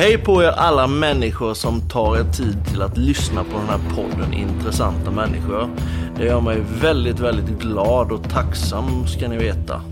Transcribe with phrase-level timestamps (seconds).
[0.00, 3.80] Hej på er alla människor som tar er tid till att lyssna på den här
[3.96, 5.70] podden Intressanta människor.
[6.16, 9.82] Det gör mig väldigt, väldigt glad och tacksam ska ni veta.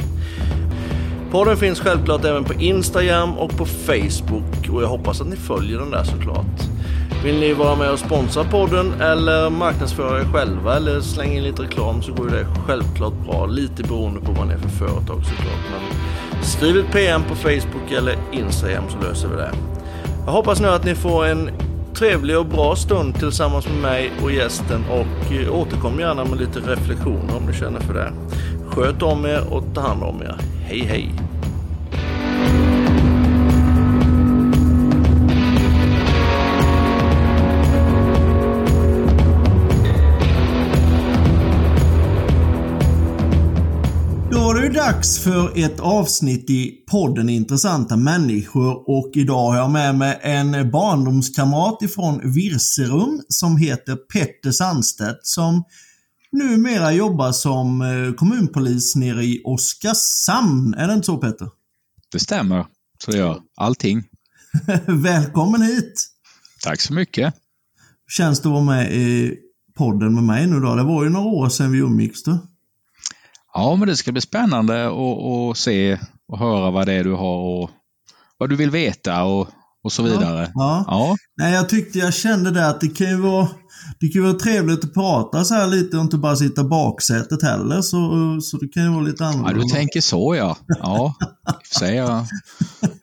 [1.30, 5.78] Podden finns självklart även på Instagram och på Facebook och jag hoppas att ni följer
[5.78, 6.60] den där såklart.
[7.24, 11.62] Vill ni vara med och sponsra podden eller marknadsföra er själva eller slänga in lite
[11.62, 13.46] reklam så går det självklart bra.
[13.46, 15.64] Lite beroende på vad ni är för företag såklart.
[15.72, 19.77] Men skriv ett PM på Facebook eller Instagram så löser vi det.
[20.28, 21.50] Jag hoppas nu att ni får en
[21.94, 26.60] trevlig och bra stund tillsammans med mig och gästen och eh, återkom gärna med lite
[26.60, 28.12] reflektioner om ni känner för det.
[28.66, 30.36] Sköt om er och ta hand om er.
[30.66, 31.27] Hej hej!
[44.98, 50.70] Dags för ett avsnitt i podden Intressanta människor och idag har jag med mig en
[50.70, 55.64] barndomskamrat ifrån Virserum som heter Petter Sandstedt som
[56.32, 60.74] numera jobbar som eh, kommunpolis nere i Oskarshamn.
[60.74, 61.48] Är det inte så Petter?
[62.12, 62.66] Det stämmer.
[63.04, 64.04] Så det gör allting.
[64.86, 66.08] Välkommen hit!
[66.62, 67.34] Tack så mycket.
[68.06, 69.36] Hur känns det att vara med i
[69.76, 70.74] podden med mig nu då?
[70.74, 72.38] Det var ju några år sedan vi umgicks du.
[73.54, 77.36] Ja, men det ska bli spännande att se och höra vad det är du har
[77.36, 77.70] och
[78.38, 79.48] vad du vill veta och,
[79.84, 80.50] och så vidare.
[80.54, 80.84] Ja.
[80.86, 81.16] Ja.
[81.36, 83.48] Nej, jag tyckte jag kände det att det kan ju vara,
[84.00, 87.82] det kan vara trevligt att prata så här lite och inte bara sitta baksätet heller.
[87.82, 87.98] Så,
[88.42, 89.62] så det kan ju vara lite ja, annorlunda.
[89.62, 90.56] du tänker så ja.
[90.66, 92.26] Ja, i och för sig, jag har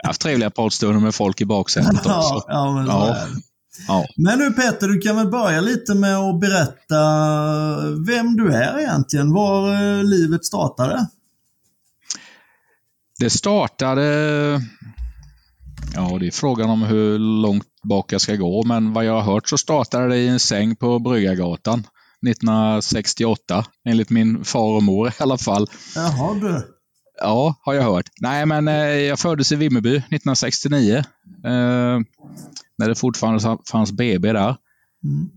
[0.03, 2.45] haft trevliga pratstunder med folk i baksätet Ja, också.
[2.47, 3.15] ja, men, så Ja.
[3.87, 4.05] Ja.
[4.17, 6.97] men nu Peter, du kan väl börja lite med att berätta
[8.07, 11.07] vem du är egentligen, var eh, livet startade.
[13.19, 14.01] Det startade,
[15.95, 19.33] ja det är frågan om hur långt bak jag ska gå, men vad jag har
[19.33, 21.79] hört så startade det i en säng på Bryggargatan
[22.27, 25.67] 1968, enligt min far och mor i alla fall.
[25.95, 26.75] Jaha du.
[27.21, 28.05] Ja, har jag hört.
[28.21, 31.03] Nej, men eh, jag föddes i Vimmerby 1969.
[32.77, 34.57] När det fortfarande fanns BB där.
[35.03, 35.29] Mm.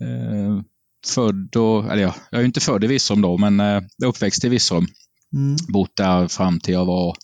[0.00, 0.62] Eh,
[1.06, 4.44] född och, eller ja, jag är inte född i Virserum då, men eh, jag uppväxt
[4.44, 4.86] i Virserum.
[5.32, 5.56] Mm.
[5.68, 7.16] Bott där fram till jag var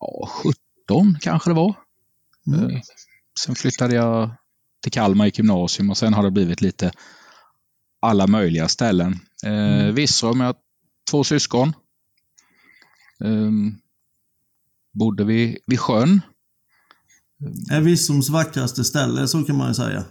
[0.00, 0.28] ja,
[0.86, 1.74] 17 kanske det var.
[2.46, 2.70] Mm.
[2.70, 2.80] Eh,
[3.40, 4.30] sen flyttade jag
[4.82, 6.92] till Kalmar i gymnasium och sen har det blivit lite
[8.00, 9.12] alla möjliga ställen.
[9.44, 9.94] Eh, Mm.
[9.94, 10.56] Virserum, jag har
[11.10, 11.68] två syskon.
[13.24, 13.50] Eh,
[14.92, 16.20] bodde vid, vid sjön.
[17.70, 20.04] Är Virserums vackraste ställe, så kan man ju säga.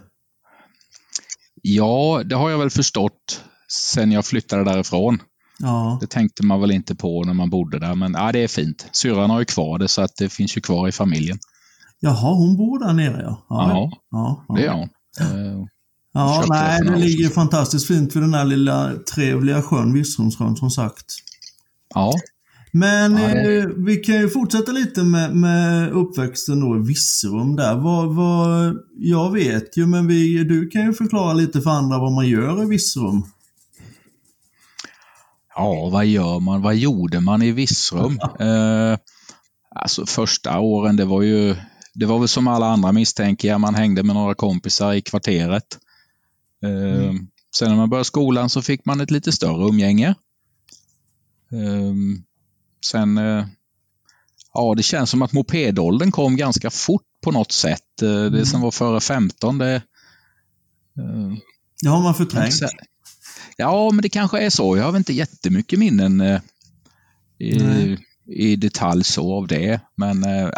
[1.62, 5.18] Ja, det har jag väl förstått sen jag flyttade därifrån.
[5.58, 5.98] Ja.
[6.00, 8.86] Det tänkte man väl inte på när man bodde där, men ja, det är fint.
[8.92, 11.38] Syrran har ju kvar det, så att det finns ju kvar i familjen.
[12.00, 13.46] Jaha, hon bor där nere ja.
[13.48, 14.54] Ja, ja, ja.
[14.54, 14.88] det gör hon.
[15.20, 15.66] Eh,
[16.16, 21.04] Ja, nej, det ligger fantastiskt fint vid den här lilla trevliga sjön, Virserumssjön som sagt.
[21.94, 22.12] Ja,
[22.72, 27.56] Men Ja, det- eh, vi kan ju fortsätta lite med, med uppväxten då i Virserum
[27.56, 27.74] där.
[27.74, 32.12] Vad, vad, jag vet ju, men vi, du kan ju förklara lite för andra vad
[32.12, 33.22] man gör i Virserum.
[35.54, 36.62] Ja, vad gör man?
[36.62, 38.18] Vad gjorde man i Virserum?
[38.40, 38.98] Eh,
[39.74, 41.56] alltså första åren, det var ju
[41.94, 43.60] det var väl som alla andra misstänker jag.
[43.60, 45.78] Man hängde med några kompisar i kvarteret.
[46.64, 47.12] Eh,
[47.56, 50.08] Sen när man började skolan så fick man ett lite större umgänge.
[51.52, 51.94] Eh,
[52.86, 53.46] sen, eh,
[54.54, 58.02] ja det känns som att mopedåldern kom ganska fort på något sätt.
[58.02, 61.32] Eh, det som var före 15, det, eh,
[61.82, 62.54] Det har man förträngt.
[63.56, 64.76] Ja, men det kanske är så.
[64.76, 66.40] Jag har väl inte jättemycket minnen eh,
[67.38, 67.98] i, Nej.
[68.26, 69.80] i detalj så av det.
[69.96, 70.50] Men eh,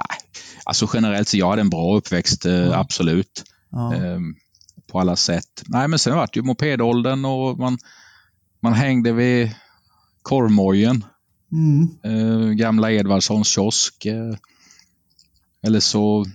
[0.65, 2.77] alltså generellt så jag hade en bra uppväxt, eh, Ja.
[2.79, 3.45] absolut.
[3.71, 3.95] Ja.
[3.95, 4.19] Eh,
[4.87, 5.63] på alla sätt.
[5.67, 7.79] Nej, men sen var det ju mopedåldern och man,
[8.63, 9.51] man hängde vid
[10.23, 11.05] korvmojen,
[11.53, 11.89] Mm.
[12.05, 14.07] eh, gamla Edvardssons kiosk.
[14.07, 14.35] Eh,
[15.63, 16.27] eller så,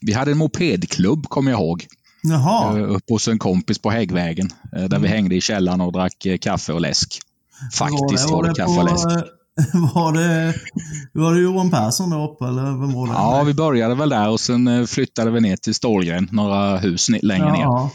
[0.00, 1.86] vi hade en mopedklubb kommer jag ihåg.
[2.22, 2.76] Jaha.
[2.78, 4.50] Uh, upp hos en kompis på Häggvägen.
[4.76, 7.20] eh, där vi hängde i källaren och drack eh, kaffe och läsk.
[7.72, 9.04] Faktiskt var det, kaffe och läsk.
[9.04, 9.22] på, eh,
[9.94, 10.54] Var det,
[11.12, 13.12] var det Johan Persson där uppe eller vem var det?
[13.12, 17.08] Ja, vi började väl där och sen eh, flyttade vi ner till Stålgren, några hus
[17.08, 17.90] längre ner ja.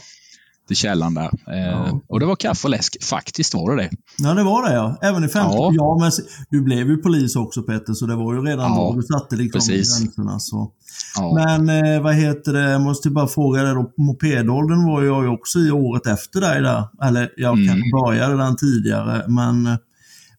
[0.67, 1.29] Till källaren där.
[1.47, 2.01] Eh, Ja.
[2.07, 3.03] Och det var kaffe och läsk.
[3.03, 3.89] Faktiskt var det det.
[4.17, 4.97] Ja, det var det ja.
[5.01, 5.71] Även i 50 ja.
[5.73, 5.97] Ja.
[6.01, 6.11] men
[6.49, 9.35] du blev ju polis också Peter, så det var ju redan Ja, då du satte
[9.35, 9.99] liksom precis.
[9.99, 10.39] gränserna.
[10.39, 10.71] Så.
[11.17, 11.33] Ja.
[11.33, 13.91] Men eh, vad heter det, jag måste bara fråga dig då.
[13.97, 16.83] Mopedåldern var jag ju också i året efter dig där.
[17.07, 17.67] Eller jag Mm.
[17.67, 19.77] kanske började den tidigare, men,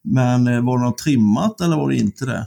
[0.05, 2.47] men eh, var det något trimmat eller var det inte det?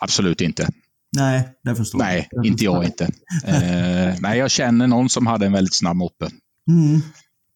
[0.00, 0.68] Absolut inte.
[1.16, 2.46] Nej, det förstår Nej, jag.
[2.46, 3.04] inte jag inte.
[3.44, 6.28] eh, nej, jag känner någon som hade en väldigt snabb moppe.
[6.68, 7.00] Mm.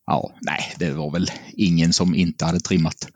[0.07, 3.09] Ja, nej, det var väl ingen som inte hade trimmat.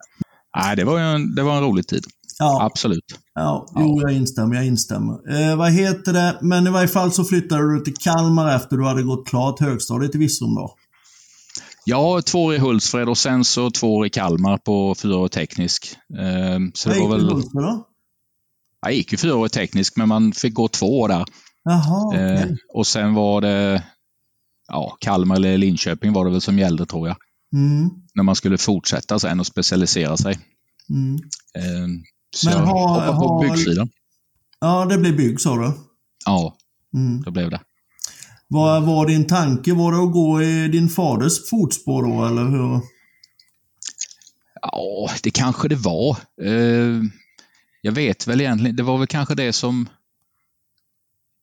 [0.57, 2.05] Nej, det var en, det var en rolig tid.
[2.39, 2.63] Ja.
[2.63, 3.05] Absolut.
[3.35, 4.55] Ja, jo, jag instämmer.
[4.55, 5.35] Jag instämmer.
[5.35, 6.39] Eh, vad heter det?
[6.43, 10.15] Men i varje fall så flyttade du till Kalmar efter du hade gått klart högstadiet
[10.15, 10.75] i Virserum då?
[11.85, 15.29] Ja, två år i Hultsfred och sen så två år i Kalmar på fyra år
[15.29, 15.97] teknisk.
[16.19, 17.87] Eh, så vad gick du i Hultsfred då?
[18.83, 21.25] Jag gick ju fyra år teknisk, men man fick gå två år där.
[21.65, 22.35] Jaha, okay.
[22.35, 23.83] eh, och sen var det
[24.70, 27.17] ja, Kalmar eller Linköping var det väl som gällde tror jag.
[27.52, 27.90] Mm.
[28.14, 30.38] När man skulle fortsätta sen och specialisera sig.
[30.90, 31.14] Mm.
[31.55, 32.05] Eh,
[32.37, 33.43] så Men jag hoppade på har...
[33.43, 33.90] byggsidan.
[34.61, 35.72] Ja, det blev bygg sa du?
[36.26, 36.56] Ja,
[36.94, 37.22] mm.
[37.22, 37.61] det blev det.
[38.49, 39.75] Vad var din tanke?
[39.75, 42.81] Var det att gå i din faders fotspår då, eller hur?
[44.62, 46.17] Ja, det kanske det var.
[46.43, 47.02] Eh,
[47.82, 49.88] jag vet väl egentligen, det var väl kanske det som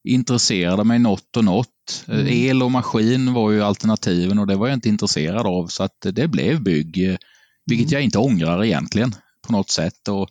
[0.04, 1.70] intresserade mig något och något.
[2.08, 2.28] Eh, mm.
[2.28, 6.06] El och maskin var ju alternativen och det var jag inte intresserad av så att
[6.14, 7.10] det blev bygg.
[7.10, 7.18] Eh,
[7.66, 10.08] vilket jag inte ångrar egentligen på något sätt.
[10.08, 10.30] Och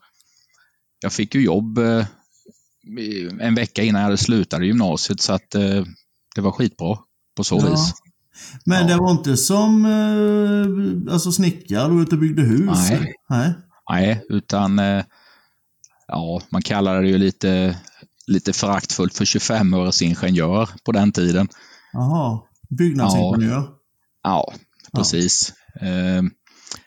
[1.00, 2.06] jag fick ju jobb eh,
[3.40, 5.50] en vecka innan jag hade slutat gymnasiet så att
[6.34, 6.98] det var skitbra
[7.36, 7.70] på så ja.
[7.70, 7.92] vis.
[8.64, 9.84] Men det var inte som
[11.10, 12.90] alltså snickare, du ute och byggde hus?
[12.90, 13.14] Nej.
[13.28, 13.52] Nej,
[13.90, 14.80] Nej utan
[16.08, 17.76] ja, man kallade det ju lite,
[18.26, 21.48] lite föraktfullt för 25-öresingenjör på den tiden.
[21.92, 22.40] Jaha,
[22.78, 23.68] byggnadsingenjör?
[24.22, 24.54] Ja, ja
[24.98, 25.52] precis.
[25.74, 25.86] Ja.
[25.86, 26.30] Ehm,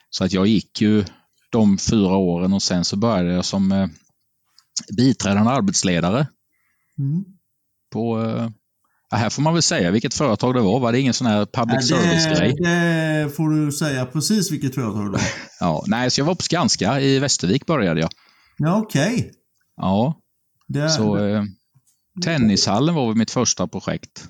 [0.09, 1.05] så att jag gick ju
[1.51, 3.87] de fyra åren och sen så började jag som eh,
[4.97, 6.27] biträdande arbetsledare.
[6.99, 7.23] Mm.
[7.91, 8.49] På, eh,
[9.09, 10.79] ja, här får man väl säga vilket företag det var.
[10.79, 12.55] Var det ingen sån här public service-grej?
[12.55, 15.21] Det får du säga precis vilket företag det var.
[15.59, 18.09] ja, nej, så jag var på Skanska i Västervik började jag.
[18.57, 19.13] Ja, okej.
[19.13, 19.31] Okay.
[19.75, 20.21] Ja.
[20.69, 21.43] Det, så eh,
[22.23, 24.29] Tennishallen var väl mitt första projekt.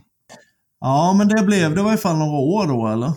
[0.80, 3.14] Ja, men det blev det var i alla fall några år då, eller?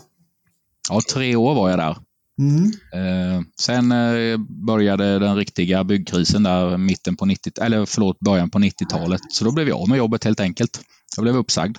[0.89, 1.97] Ja, tre år var jag där.
[2.39, 2.65] Mm.
[2.93, 4.37] Eh, sen eh,
[4.67, 9.21] började den riktiga byggkrisen där mitten på 90 eller förlåt, början på 90-talet.
[9.29, 10.81] Så då blev jag av med jobbet helt enkelt.
[11.15, 11.77] Jag blev uppsagd.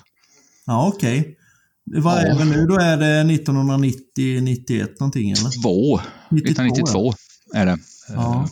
[0.65, 1.19] Ja, okej.
[1.19, 1.35] Okay.
[2.01, 2.65] Vad är det nu?
[2.65, 5.61] Då är det 1990, 91 någonting eller?
[5.63, 5.99] Två.
[5.99, 7.13] 1992
[7.51, 7.59] ja.
[7.59, 7.77] är det.
[8.09, 8.47] Ja.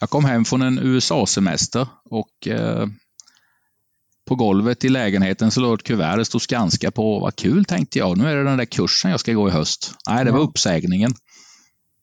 [0.00, 2.86] Jag kom hem från en USA-semester och eh,
[4.28, 6.16] på golvet i lägenheten så låg ett kuvert.
[6.16, 7.18] Det stod Skanska på.
[7.18, 8.18] Vad kul tänkte jag.
[8.18, 9.94] Nu är det den där kursen jag ska gå i höst.
[10.08, 11.14] Nej, det var uppsägningen.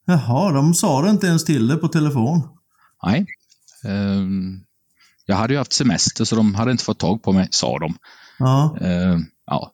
[0.06, 2.48] Jaha, de sa det inte ens till dig på telefon?
[3.02, 3.26] Nej.
[3.84, 4.22] Eh,
[5.26, 7.96] jag hade ju haft semester så de hade inte fått tag på mig, sa de.
[8.38, 8.76] Ja.
[8.80, 9.70] Eh, ja.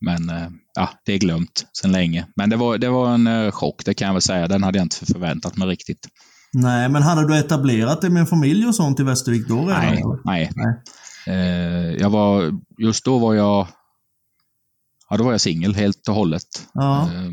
[0.00, 2.26] Men eh, ja, det är glömt sedan länge.
[2.36, 4.48] Men det var, det var en eh, chock, det kan jag väl säga.
[4.48, 6.08] Den hade jag inte förväntat mig riktigt.
[6.54, 9.80] Nej, men hade du etablerat dig med en familj och sånt i Västervik då redan?
[9.80, 10.50] Nej, nej.
[10.54, 10.82] nej.
[11.26, 13.66] Eh, jag var, just då var jag,
[15.10, 16.66] ja då var jag singel helt och hållet.
[16.74, 17.02] Ja.
[17.02, 17.30] Eh,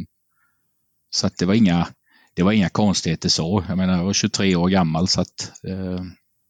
[1.09, 1.87] så att det var inga,
[2.33, 3.63] det var inga konstigheter så.
[3.67, 6.03] Jag menar, jag var 23 år gammal så att eh...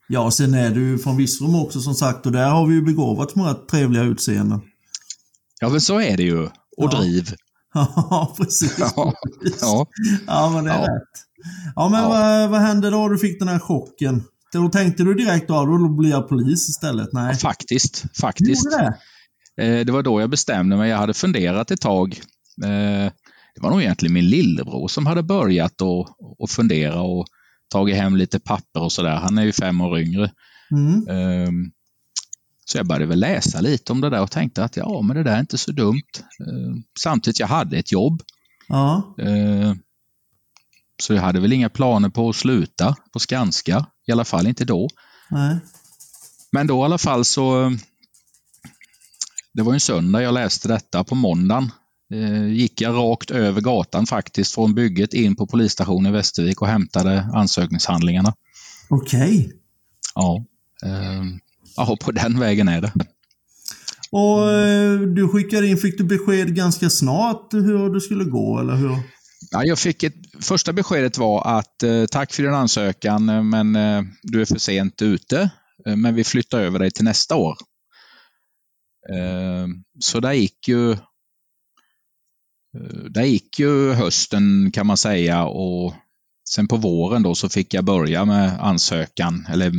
[0.08, 3.36] Ja, sen är du från Virserum också som sagt och där har vi ju begåvats
[3.36, 4.62] med rätt trevliga utseenden.
[5.60, 6.44] Ja, men så är det ju.
[6.44, 7.00] Och ja.
[7.00, 7.34] driv.
[7.74, 8.76] Ja, precis.
[8.80, 9.14] Ja,
[9.62, 9.88] ja.
[10.28, 10.84] ja men det är ja.
[10.84, 11.31] rätt.
[11.76, 12.10] Ja, men ja.
[12.10, 14.24] Vad, vad hände då du fick den här chocken?
[14.54, 17.10] Då tänkte du direkt då, då blir jag polis istället?
[17.14, 17.30] Nej.
[17.32, 18.06] Ja, faktiskt.
[18.22, 18.68] faktiskt.
[18.72, 18.98] Det?
[19.64, 20.90] Eh, det var då jag bestämde mig.
[20.90, 22.22] Jag hade funderat ett tag.
[22.64, 23.12] Eh,
[23.56, 26.10] det var nog egentligen min lillebror som hade börjat och,
[26.42, 27.26] och fundera och
[27.70, 29.16] tagit hem lite papper och sådär.
[29.16, 30.32] Han är ju fem år yngre.
[30.72, 31.08] Mm.
[31.08, 31.52] Eh,
[32.66, 35.24] så jag började väl läsa lite om det där och tänkte att ja, men det
[35.24, 36.12] där är inte så dumt.
[36.48, 38.22] Eh, samtidigt jag hade ett jobb.
[38.68, 39.16] Ja.
[41.02, 44.66] Så jag hade väl inga planer på att sluta på Skanska, i alla fall inte
[44.66, 44.90] då.
[45.30, 45.58] Nej.
[46.52, 47.78] Men då i alla fall så,
[49.54, 51.04] det var en söndag jag läste detta.
[51.04, 51.72] På måndagen
[52.14, 56.68] eh, gick jag rakt över gatan faktiskt från bygget in på polisstationen i Västervik och
[56.68, 58.34] hämtade ansökningshandlingarna.
[58.90, 59.40] Okej.
[59.40, 59.52] Okay.
[60.16, 60.46] Ja,
[60.86, 61.24] eh,
[61.76, 62.92] ja, på den vägen är det.
[64.12, 68.76] Och eh, du skickade in, fick du besked ganska snart hur du skulle gå eller
[68.76, 68.98] hur?
[69.52, 73.76] Ja, jag fick ett, första beskedet var att eh, tack för din ansökan eh, men
[73.76, 75.50] eh, du är för sent ute.
[75.86, 77.58] Men vi flyttar över dig till nästa år.
[80.00, 80.98] Så där gick ju
[83.10, 85.94] där gick ju hösten kan man säga och
[86.50, 89.72] sen på våren då så fick jag börja med ansökan eller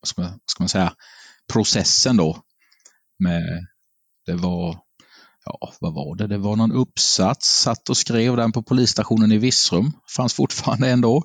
[0.00, 0.94] vad ska man, vad ska man säga
[1.52, 2.42] processen då.
[3.18, 3.66] Med,
[4.26, 4.78] det var
[5.60, 6.26] ja, vad var det?
[6.26, 11.22] Det var någon uppsats, satt och skrev den på polisstationen i Vissrum, fanns fortfarande ändå.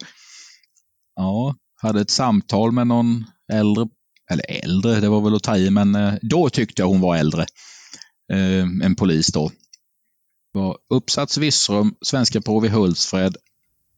[1.15, 3.87] Ja, hade ett samtal med någon äldre
[4.31, 7.15] eller äldre, det var väl att ta i, men eh, då tyckte jag hon var
[7.15, 7.45] äldre.
[8.33, 9.51] Eh, en polis då.
[10.53, 13.35] var uppsats Virserum, svenska prov i Hultsfred,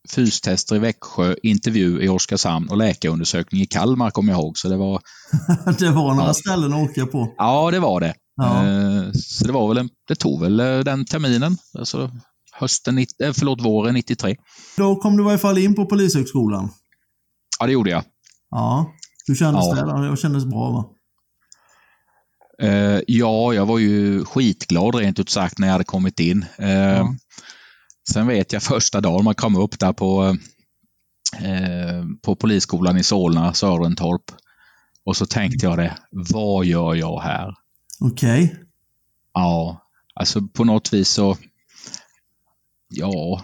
[0.10, 4.57] fystester i Växjö, intervju i Oskarshamn och läkarundersökning i Kalmar kommer jag ihåg.
[4.57, 5.01] Så det var...
[5.79, 6.34] det var några ja.
[6.34, 7.34] ställen att åka på.
[7.38, 8.13] Ja, det var det.
[8.38, 8.67] Ja.
[8.67, 12.12] Eh, så det var väl en, det tog väl eh, den terminen, alltså
[12.53, 14.36] hösten, eh, förlåt, våren 93.
[14.77, 16.70] Då kom du i varje fall in på Polishögskolan.
[17.60, 18.03] Ja, det gjorde jag.
[18.50, 18.91] Ja.
[19.27, 19.86] Hur kändes ja.
[19.86, 20.10] det?
[20.10, 20.86] Det kändes bra va?
[23.08, 26.46] Ja, jag var ju skitglad rent ut sagt när jag hade kommit in.
[26.58, 27.15] Ja.
[28.13, 30.38] Sen vet jag första dagen man kom upp där på,
[32.22, 34.32] på polisskolan i Solna, Sörentorp.
[35.06, 37.53] Och så tänkte jag det, vad gör jag här?
[38.00, 38.44] Okej.
[38.46, 38.58] Okay.
[39.34, 39.82] Ja,
[40.13, 41.38] alltså på något vis så,
[42.89, 43.42] ja,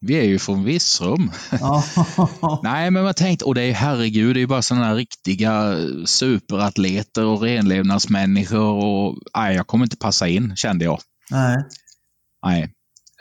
[0.00, 1.30] vi är ju från Virserum.
[2.62, 5.76] Nej, men man tänkte, och det är herregud, det är bara sådana här riktiga
[6.06, 11.00] superatleter och renlevnadsmänniskor och nej, jag kommer inte passa in, kände jag.
[11.30, 11.56] Nej.
[12.46, 12.62] Nej.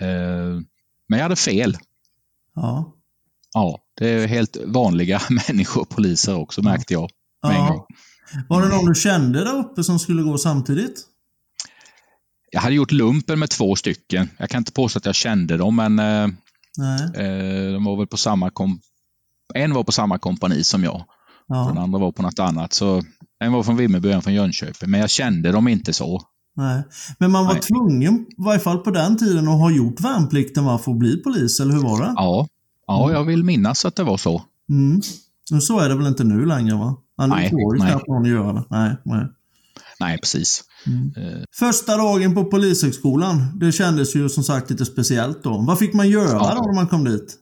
[0.02, 0.62] Uh,
[1.08, 1.78] men jag hade fel.
[2.56, 2.94] Ja.
[3.54, 7.10] Ja, det är helt vanliga människor, poliser också, märkte jag
[7.44, 7.88] med ja.
[8.50, 11.04] Var det någon du kände där uppe som skulle gå samtidigt?
[12.52, 14.30] Jag hade gjort lumpen med två stycken.
[14.38, 16.24] Jag kan inte påstå att jag kände dem, men eh,
[17.24, 18.80] eh, de var väl på samma kom
[19.54, 21.06] En var på samma kompani som jag.
[21.48, 21.66] Ja.
[21.68, 22.74] Den andra var på något annat.
[22.74, 23.04] Så
[23.40, 24.90] en var från Vimmerby, en från Jönköping.
[24.90, 26.22] Men jag kände dem inte så.
[26.56, 26.84] Nej.
[27.20, 27.62] Men man var Nej.
[27.62, 31.18] tvungen, i varje fall på den tiden, att ha gjort värnplikten va, för att bli
[31.18, 32.14] polis, eller hur var det?
[32.16, 32.48] Ja,
[32.88, 33.16] ja mm.
[33.16, 34.42] jag vill minnas att det var så.
[34.70, 35.02] Mm.
[35.62, 36.96] så är det väl inte nu längre va?
[37.18, 38.64] Man nej, får ju knappt någon att göra det.
[38.70, 39.28] Nej, nej.
[40.00, 40.64] nej precis.
[40.86, 41.14] Mm.
[41.18, 41.44] Uh.
[41.56, 45.58] Första dagen på Polishögskolan, det kändes ju som sagt lite speciellt då.
[45.68, 46.54] Vad fick man göra ja.
[46.56, 47.38] då när man kom dit?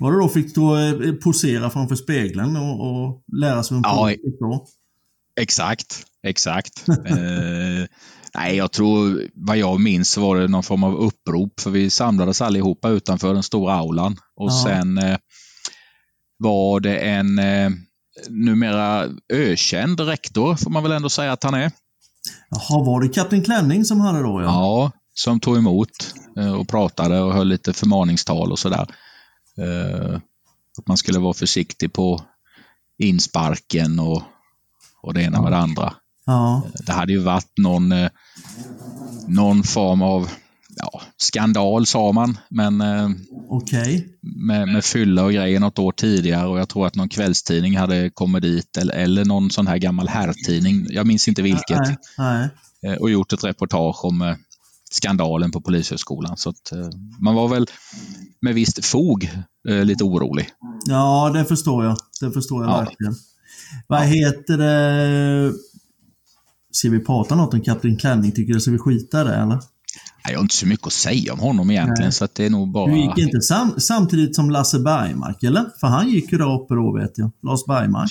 [0.00, 0.60] Var det då fick du
[1.08, 4.66] eh, posera framför spegeln och, och lära sig hur en ja, då?
[5.40, 6.88] Exakt, exakt.
[6.88, 6.94] uh,
[8.34, 12.42] nej, jag tror, vad jag minns var det någon form av upprop, för vi samlades
[12.42, 14.16] allihopa utanför den stora aulan.
[14.36, 14.64] Och ja.
[14.64, 15.16] sen uh,
[16.38, 17.38] var det en
[18.28, 21.72] numera ökänd rektor, får man väl ändå säga att han är.
[22.50, 24.42] Jaha, var det Kapten Klänning som hade då?
[24.42, 28.86] Ja, ja som tog emot eh, och pratade och höll lite förmaningstal och sådär.
[29.58, 30.14] Eh,
[30.78, 32.22] att man skulle vara försiktig på
[32.98, 34.22] insparken och,
[35.02, 35.94] och det ena med det andra.
[36.26, 36.62] Ja.
[36.86, 38.10] Det hade ju varit någon, eh,
[39.26, 40.30] någon form av
[40.76, 43.10] ja, skandal sa man, men eh,
[43.48, 44.04] okay.
[44.20, 48.10] med, med fylla och grejer något år tidigare och jag tror att någon kvällstidning hade
[48.10, 52.48] kommit dit eller, eller någon sån här gammal herrtidning, jag minns inte vilket, nej, nej.
[52.82, 54.34] Eh, och gjort ett reportage om eh,
[54.90, 56.36] skandalen på Polishögskolan.
[56.36, 56.72] Så att,
[57.20, 57.66] man var väl
[58.40, 59.30] med visst fog
[59.64, 60.48] lite orolig.
[60.86, 61.96] Ja, det förstår jag.
[62.20, 62.78] Det förstår jag ja.
[62.78, 63.14] verkligen.
[63.86, 64.04] Vad ja.
[64.04, 65.52] heter det?
[66.70, 68.32] Ska vi prata något om Kapten Klänning?
[68.32, 68.60] Tycker du?
[68.60, 69.58] Ska vi skita det eller?
[70.28, 72.12] Jag har inte så mycket att säga om honom egentligen, Nej.
[72.12, 72.92] så att det är nog bara...
[72.92, 75.64] Du gick inte sam samtidigt som Lasse Bergmark, eller?
[75.80, 77.30] För han gick ju där uppe då, vet jag.
[77.42, 78.10] Lars Bergmark.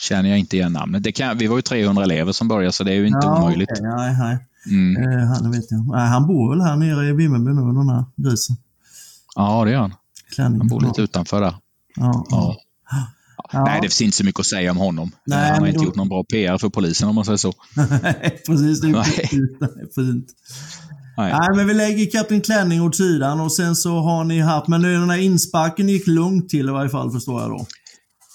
[0.00, 1.02] Känner jag inte igen namnet.
[1.02, 3.42] Det kan, vi var ju 300 elever som började, så det är ju inte ja,
[3.42, 3.70] omöjligt.
[3.70, 3.82] Okay.
[3.82, 4.38] Nej, nej.
[4.70, 5.02] Mm.
[5.02, 5.88] Eh, han, vet jag.
[5.88, 8.56] Nej, han bor väl här nere i Vimmerby nu, den här grisen.
[9.34, 9.94] Ja, det gör han.
[10.34, 10.58] Klänning.
[10.58, 11.54] Han bor lite utanför där.
[11.96, 12.56] Ja, ja.
[13.52, 13.64] Ja.
[13.64, 15.10] Nej, det finns inte så mycket att säga om honom.
[15.26, 15.84] Nej, han har inte då...
[15.84, 17.52] gjort någon bra PR för polisen om man säger så.
[18.02, 18.80] Nej, precis.
[18.80, 20.28] Det är fint.
[21.16, 21.32] Nej.
[21.32, 24.82] Nej, men vi lägger Kapten Klänning åt sidan och sen så har ni haft, men
[24.82, 27.66] den här insparken gick lugnt till i varje fall förstår jag då.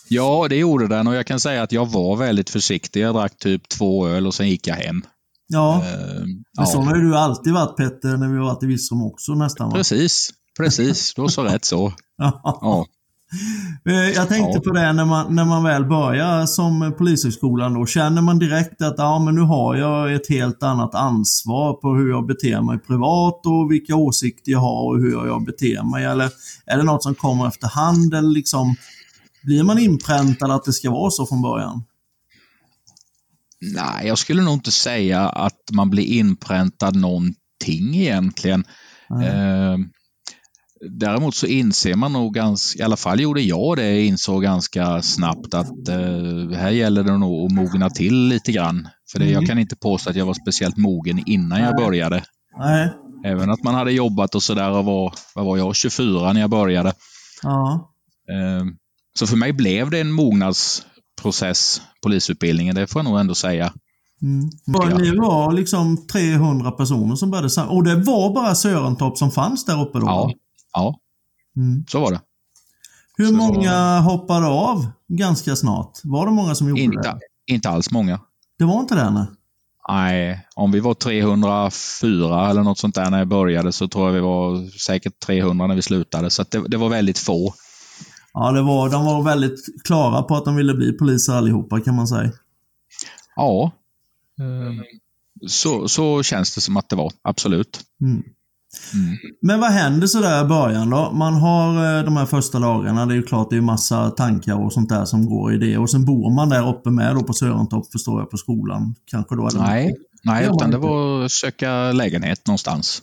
[0.10, 3.02] Ja, det gjorde den och jag kan säga att jag var väldigt försiktig.
[3.02, 5.02] Jag drack typ två öl och sen gick jag hem.
[5.48, 6.66] Ja, uh, men ja.
[6.66, 9.70] så har du alltid varit Petter när vi har varit i Virserum också nästan.
[9.70, 9.76] Va?
[9.76, 11.18] Precis, precis.
[11.18, 11.94] Har så rätt så.
[12.18, 12.86] ja.
[13.86, 17.86] Eh, jag tänkte på det när man, när man väl börjar som polishögskolan då.
[17.86, 22.10] Känner man direkt att ja, men nu har jag ett helt annat ansvar på hur
[22.10, 26.06] jag beter mig privat och vilka åsikter jag har och hur jag beter mig?
[26.06, 26.30] Eller
[26.66, 28.14] är det något som kommer efterhand?
[28.14, 28.76] Eller liksom,
[29.44, 31.84] blir man inpräntad att det ska vara så från början?
[33.62, 38.64] Nej, jag skulle nog inte säga att man blir inpräntad någonting egentligen.
[39.10, 39.90] Mm.
[40.90, 45.54] Däremot så inser man nog ganska, i alla fall gjorde jag det, insåg ganska snabbt
[45.54, 48.88] att eh, här gäller det nog att mogna till lite grann.
[49.12, 49.34] För det, mm.
[49.34, 52.24] jag kan inte påstå att jag var speciellt mogen innan jag började.
[52.58, 52.94] Nej.
[53.26, 56.50] Även att man hade jobbat och sådär och var, vad var jag, 24 när jag
[56.50, 56.94] började.
[57.44, 57.92] Ja.
[58.30, 58.66] Eh,
[59.20, 63.74] så för mig blev det en mognadsprocess, polisutbildningen, det får jag nog ändå säga.
[64.22, 64.50] Mm.
[65.02, 69.82] Ni var liksom 300 personer som började Och det var bara Sörentorp som fanns där
[69.82, 70.06] uppe då?
[70.06, 70.34] Ja,
[70.74, 71.00] Ja,
[71.58, 71.86] mm.
[71.88, 72.22] så var det.
[73.18, 76.00] Hur Så många hoppade av ganska snart?
[76.04, 77.20] Var det många som gjorde Inte, det?
[77.54, 78.20] inte alls många.
[78.60, 79.10] Det var inte det?
[79.10, 79.26] Nej.
[79.90, 84.14] Nej, om vi var 304 eller något sånt där när jag började så tror jag
[84.14, 86.30] vi var säkert 300 när vi slutade.
[86.30, 87.54] Så att det, det var väldigt få.
[88.34, 91.96] Ja, det var, de var väldigt klara på att de ville bli poliser allihopa kan
[91.96, 92.32] man säga.
[93.36, 93.72] Ja,
[94.40, 94.84] eh,
[95.48, 97.12] så, så känns det som att det var.
[97.22, 97.82] Absolut.
[98.02, 98.24] Mm.
[98.94, 99.18] Mm.
[99.42, 101.12] Men vad händer sådär i början då?
[101.12, 104.66] Man har eh, de här första dagarna, det är ju klart det är massa tankar
[104.66, 105.78] och sånt där som går i det.
[105.78, 108.96] Och sen bor man där uppe med då på Sörentorp förstår jag, på skolan.
[109.06, 109.48] Kanske då?
[109.48, 109.60] Eller?
[109.60, 113.02] Nej, nej Det utan det var att söka lägenhet någonstans.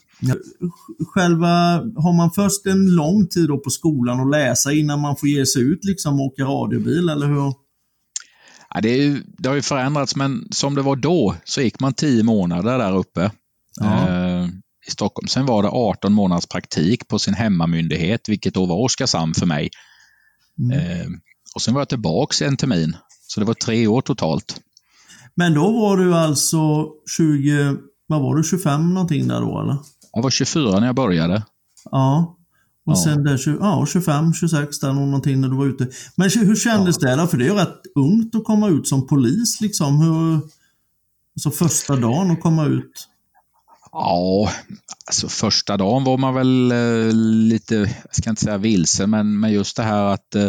[1.14, 1.48] Själva,
[1.96, 5.46] har man först en lång tid då på skolan och läsa innan man får ge
[5.46, 7.52] sig ut liksom och åka radiobil eller hur?
[8.74, 11.92] Ja, det, är det har ju förändrats, men som det var då så gick man
[11.92, 13.30] 10 månader där uppe
[13.80, 14.08] Ja.
[14.88, 15.28] I Stockholm.
[15.28, 19.70] Sen var det 18 månaders praktik på sin hemmamyndighet, vilket då var Oskarshamn för mig.
[20.58, 20.78] Mm.
[20.78, 21.06] Eh,
[21.54, 24.60] och sen var jag tillbaks en termin, så det var tre år totalt.
[25.34, 27.76] Men då var du alltså 20,
[28.06, 29.76] vad var du, 25 någonting där då eller?
[30.12, 31.42] Jag var 24 när jag började.
[31.90, 32.34] Ja.
[32.86, 33.04] Och Ja.
[33.04, 35.88] sen där, 20 ja, 25, 26 där någonting när du var ute.
[36.16, 37.26] Men hur kändes det då?
[37.26, 40.00] För det är ju rätt ungt att komma ut som polis liksom.
[40.00, 40.40] Hur,
[41.36, 43.08] alltså första dagen att komma ut.
[43.92, 44.52] Ja,
[45.06, 47.12] alltså första dagen var man väl eh,
[47.48, 50.48] lite, jag ska inte säga vilse, men, men just det här att eh,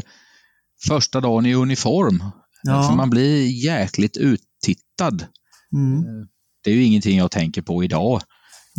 [0.87, 2.23] första dagen i uniform.
[2.63, 2.87] Ja.
[2.89, 5.25] För man blir jäkligt uttittad.
[5.73, 6.27] Mm.
[6.63, 8.21] Det är ju ingenting jag tänker på idag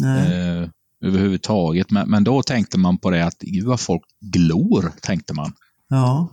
[0.05, 0.69] eh,
[1.05, 1.91] överhuvudtaget.
[1.91, 5.53] Men, men då tänkte man på det att gud vad folk glor, tänkte man.
[5.89, 6.29] Ja.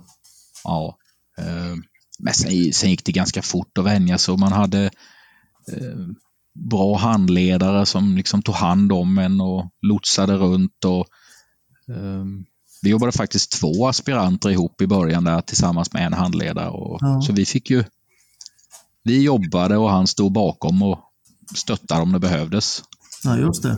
[0.63, 0.97] Ja.
[1.37, 1.75] Eh,
[2.19, 4.83] men sen, sen gick det ganska fort att vänja sig och man hade
[5.71, 6.07] eh,
[6.57, 10.85] bra handledare som liksom tog hand om en och lotsade runt.
[10.85, 11.07] Och,
[11.95, 12.25] eh,
[12.81, 16.69] vi jobbade faktiskt två aspiranter ihop i början där tillsammans med en handledare.
[16.69, 17.21] Och, Ja.
[17.21, 17.83] Så vi fick ju
[19.03, 20.99] vi jobbade och han stod bakom och
[21.55, 22.83] stöttade om det behövdes.
[23.23, 23.77] Ja, just det.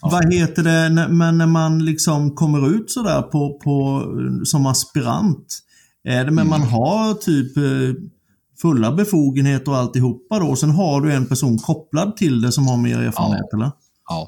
[0.00, 4.04] Vad heter det, men när man liksom kommer ut sådär på, på,
[4.44, 5.58] som aspirant,
[6.04, 8.02] är det men man har typ eh,
[8.62, 12.66] fulla befogenheter och alltihopa då, och sen har du en person kopplad till det som
[12.68, 13.70] har mer erfarenhet, eller?
[14.08, 14.26] Ja.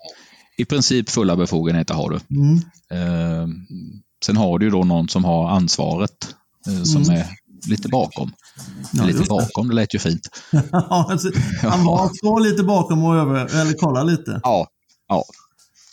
[0.56, 2.36] I princip fulla befogenheter har du.
[2.36, 2.56] Mm.
[2.90, 3.48] Eh,
[4.24, 6.34] sen har du ju då någon som har ansvaret
[6.66, 7.16] eh, som Mm.
[7.16, 7.26] är
[7.68, 8.32] lite bakom.
[8.92, 10.28] Ja, lite bakom, det lät ju fint.
[10.72, 11.30] Ja, alltså,
[11.62, 14.40] han var står lite bakom och över, eller kollar lite.
[14.42, 14.66] Ja,
[15.08, 15.24] ja.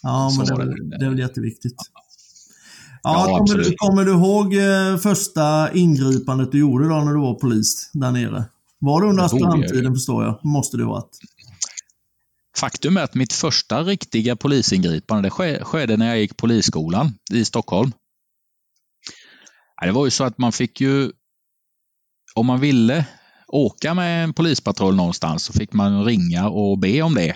[0.01, 0.97] Ja, men det det.
[0.97, 1.75] det är väl jätteviktigt.
[1.93, 2.01] Ja,
[3.03, 7.33] Ja, kommer, du, kommer du ihåg eh, första ingripandet du gjorde då när du var
[7.33, 8.45] polis där nere?
[8.79, 10.39] Var det under aspiranttiden förstår jag?
[10.45, 11.17] Måste det ha varit.
[12.57, 17.45] Faktum är att mitt första riktiga polisingripande det ske- skedde när jag gick polisskolan i
[17.45, 17.91] Stockholm.
[19.81, 21.11] Det var ju så att man fick ju,
[22.35, 23.05] om man ville
[23.47, 27.29] åka med en polispatrull någonstans så fick man ringa och be om det.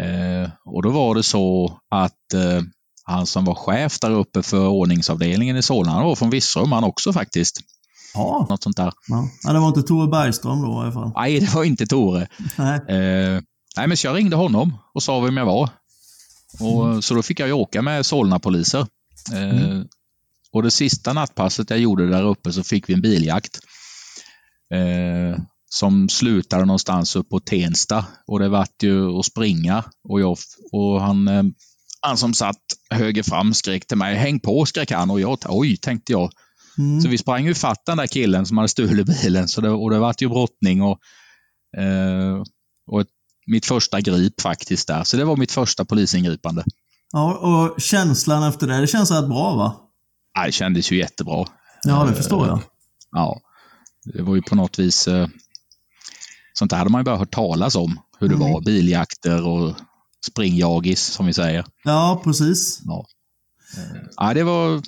[0.00, 2.62] Eh, och då var det så att eh,
[3.04, 6.84] han som var chef där uppe för ordningsavdelningen i Solna, han var från Virserum han
[6.84, 7.60] också faktiskt.
[8.14, 8.46] Ja.
[8.50, 8.92] Något sånt där.
[9.42, 9.52] ja.
[9.52, 11.12] Det var inte Tore Bergström då i alla fall.
[11.16, 12.28] Nej, det var inte Tore.
[12.58, 12.76] Nej.
[12.88, 13.40] Eh,
[13.76, 15.70] nej, men så jag ringde honom och sa vem jag var.
[16.60, 18.86] Och, Så då fick jag ju åka med Solna-poliser.
[19.32, 19.80] Eh,
[20.52, 23.58] Och det sista nattpasset jag gjorde där uppe så fick vi en biljakt.
[24.74, 25.38] Eh,
[25.70, 28.06] som slutade någonstans upp på Tensta.
[28.26, 29.84] Och det vart ju att springa.
[30.08, 30.36] Och, jag,
[30.72, 31.42] och han, eh,
[32.04, 32.56] han som satt
[32.90, 35.10] höger fram skrek till mig, häng på skrek han.
[35.10, 36.30] Och jag, oj, tänkte jag.
[36.78, 37.00] Mm.
[37.00, 39.48] Så vi sprang ju fatt den där killen som hade stulit bilen.
[39.48, 40.98] Så det, och det vart ju brottning och,
[41.78, 42.42] eh,
[42.90, 43.08] och ett,
[43.46, 45.04] mitt första grip faktiskt där.
[45.04, 46.64] Så det var mitt första polisingripande.
[47.12, 49.76] Ja, och känslan efter det, det känns rätt bra va?
[50.34, 51.44] Ja, det kändes ju jättebra.
[51.84, 52.60] Ja, det förstår jag.
[53.10, 53.40] Ja,
[54.14, 55.08] det var ju på något vis...
[55.08, 55.28] Eh,
[56.58, 58.00] sånt där hade man ju bara hört talas om.
[58.18, 58.52] Hur det Mm.
[58.52, 58.60] var.
[58.60, 59.74] Biljakter och
[60.26, 61.64] springjagis som vi säger.
[61.84, 62.80] Ja, precis.
[62.84, 63.06] Ja,
[64.16, 64.82] ja det, var,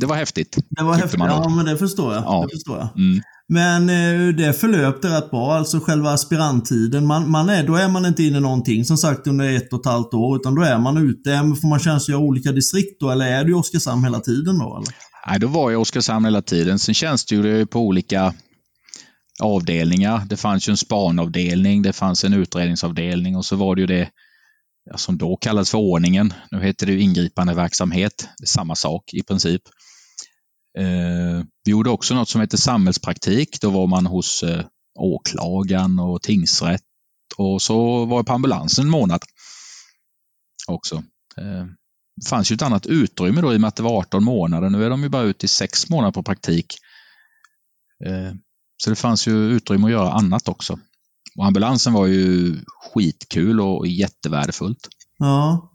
[0.00, 0.58] det var häftigt.
[0.70, 1.20] Det var häftigt.
[1.20, 2.22] Ja, men det förstår jag.
[2.24, 2.46] Ja.
[2.48, 2.88] Det förstår jag.
[2.96, 3.22] Mm.
[3.48, 7.06] Men eh, det förlöpte rätt bra, alltså själva aspiranttiden.
[7.06, 9.80] Man, man är, då är man inte inne i någonting som sagt under ett och
[9.80, 11.30] ett halvt år, utan då är man ute.
[11.60, 14.76] Får man tjänstgöra i olika distrikt då, eller är du i Oskarshamn hela tiden då?
[14.76, 14.94] Eller?
[15.26, 16.78] Nej, då var jag i Oskarshamn hela tiden.
[16.78, 18.34] Sen tjänstgjorde jag på olika
[19.42, 20.22] avdelningar.
[20.28, 24.08] Det fanns ju en spanavdelning, det fanns en utredningsavdelning och så var det ju det
[24.96, 26.34] som då kallades för ordningen.
[26.50, 28.28] Nu heter det ju ingripande verksamhet.
[28.38, 29.62] Det är samma sak i princip.
[30.78, 33.60] Eh, vi gjorde också något som heter samhällspraktik.
[33.60, 34.64] Då var man hos eh,
[34.98, 36.82] åklagaren och tingsrätt
[37.36, 39.22] och så var jag på ambulansen en månad
[40.68, 40.96] också.
[41.36, 41.66] Eh,
[42.28, 44.70] fanns ju ett annat utrymme då i och med att det var 18 månader.
[44.70, 46.74] Nu är de ju bara ute i sex månader på praktik.
[48.04, 48.32] Eh,
[48.76, 50.78] så det fanns ju utrymme att göra annat också.
[51.38, 52.56] Och ambulansen var ju
[52.94, 54.88] skitkul och jättevärdefullt.
[55.18, 55.72] Ja.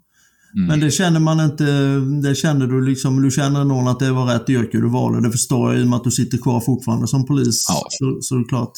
[0.55, 0.67] Mm.
[0.67, 1.65] Men det känner man inte,
[2.29, 5.21] det känner du liksom, du känner någon att det var rätt yrke du valde.
[5.21, 7.65] Det förstår jag i och med att du sitter kvar fortfarande som polis.
[7.69, 7.87] Ja.
[7.89, 8.71] Så, så är klart.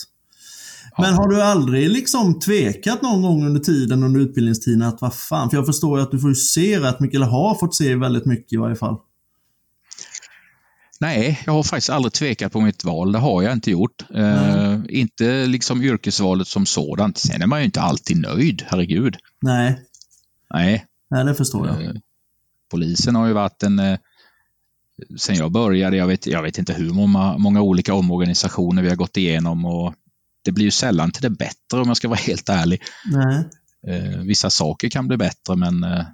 [0.97, 5.49] Men har du aldrig liksom tvekat någon gång under tiden, under utbildningstiden, att vad fan,
[5.49, 8.25] för jag förstår ju att du får se rätt mycket, eller har fått se väldigt
[8.25, 8.97] mycket i varje fall.
[10.99, 13.11] Nej, jag har faktiskt aldrig tvekat på mitt val.
[13.11, 14.05] Det har jag inte gjort.
[14.13, 17.17] Eh, inte liksom yrkesvalet som sådant.
[17.17, 19.17] Sen är man ju inte alltid nöjd, herregud.
[19.41, 19.81] Nej.
[20.53, 20.85] Nej.
[21.09, 21.83] Nej, det förstår jag.
[21.83, 21.91] Eh,
[22.71, 23.79] polisen har ju varit en...
[23.79, 23.97] Eh,
[25.17, 28.95] sen jag började, jag vet, jag vet inte hur många, många olika omorganisationer vi har
[28.95, 29.93] gått igenom och
[30.43, 32.81] det blir ju sällan till det bättre om jag ska vara helt ärlig.
[33.05, 33.43] Nej.
[33.87, 36.05] Eh, vissa saker kan bli bättre men eh,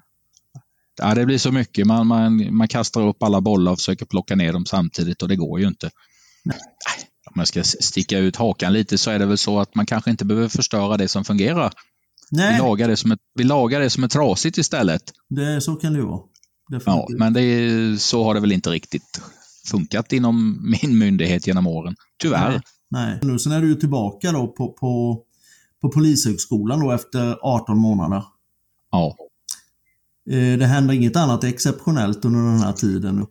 [0.97, 1.87] ja, det blir så mycket.
[1.87, 5.35] Man, man, man kastar upp alla bollar och försöker plocka ner dem samtidigt och det
[5.35, 5.89] går ju inte.
[6.45, 6.57] Nej.
[7.25, 10.11] Om jag ska sticka ut hakan lite så är det väl så att man kanske
[10.11, 11.73] inte behöver förstöra det som fungerar.
[12.31, 12.53] Nej.
[12.53, 15.03] Vi, lagar det som är, vi lagar det som är trasigt istället.
[15.29, 16.21] Det, så kan det vara.
[16.85, 19.21] Ja, men det, så har det väl inte riktigt
[19.71, 21.95] funkat inom min myndighet genom åren.
[22.21, 22.49] Tyvärr.
[22.49, 22.61] Nej.
[22.91, 23.19] Nej.
[23.21, 25.21] Nu sen är du tillbaka då på, på,
[25.81, 28.23] på Polishögskolan då efter 18 månader.
[28.91, 29.15] Ja.
[30.29, 33.25] Eh, det händer inget annat exceptionellt under den här tiden?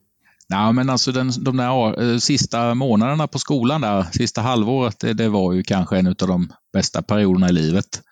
[0.48, 5.12] Nej, men alltså den, de där äh, sista månaderna på skolan där, sista halvåret, det,
[5.12, 8.03] det var ju kanske en av de bästa perioderna i livet.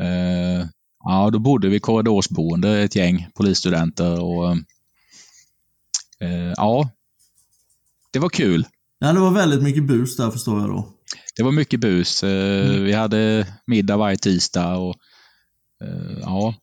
[0.00, 0.66] Uh,
[1.04, 4.50] ja, då bodde vi korridorsboende, ett gäng polisstudenter och
[6.22, 6.90] uh, ja,
[8.12, 8.66] det var kul.
[8.98, 10.88] Ja, det var väldigt mycket bus där förstår jag då.
[11.36, 12.22] Det var mycket bus.
[12.22, 12.84] Eh, mm.
[12.84, 14.94] Vi hade middag varje tisdag och
[15.84, 16.54] eh, ja.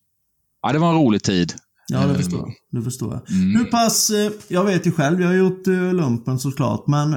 [0.61, 1.53] Ja, det var en rolig tid.
[1.87, 2.53] Ja, det förstår jag.
[2.79, 3.31] Det förstår jag.
[3.37, 3.55] Mm.
[3.55, 7.15] Hur pass, eh, jag vet ju själv, jag har gjort lumpen såklart, men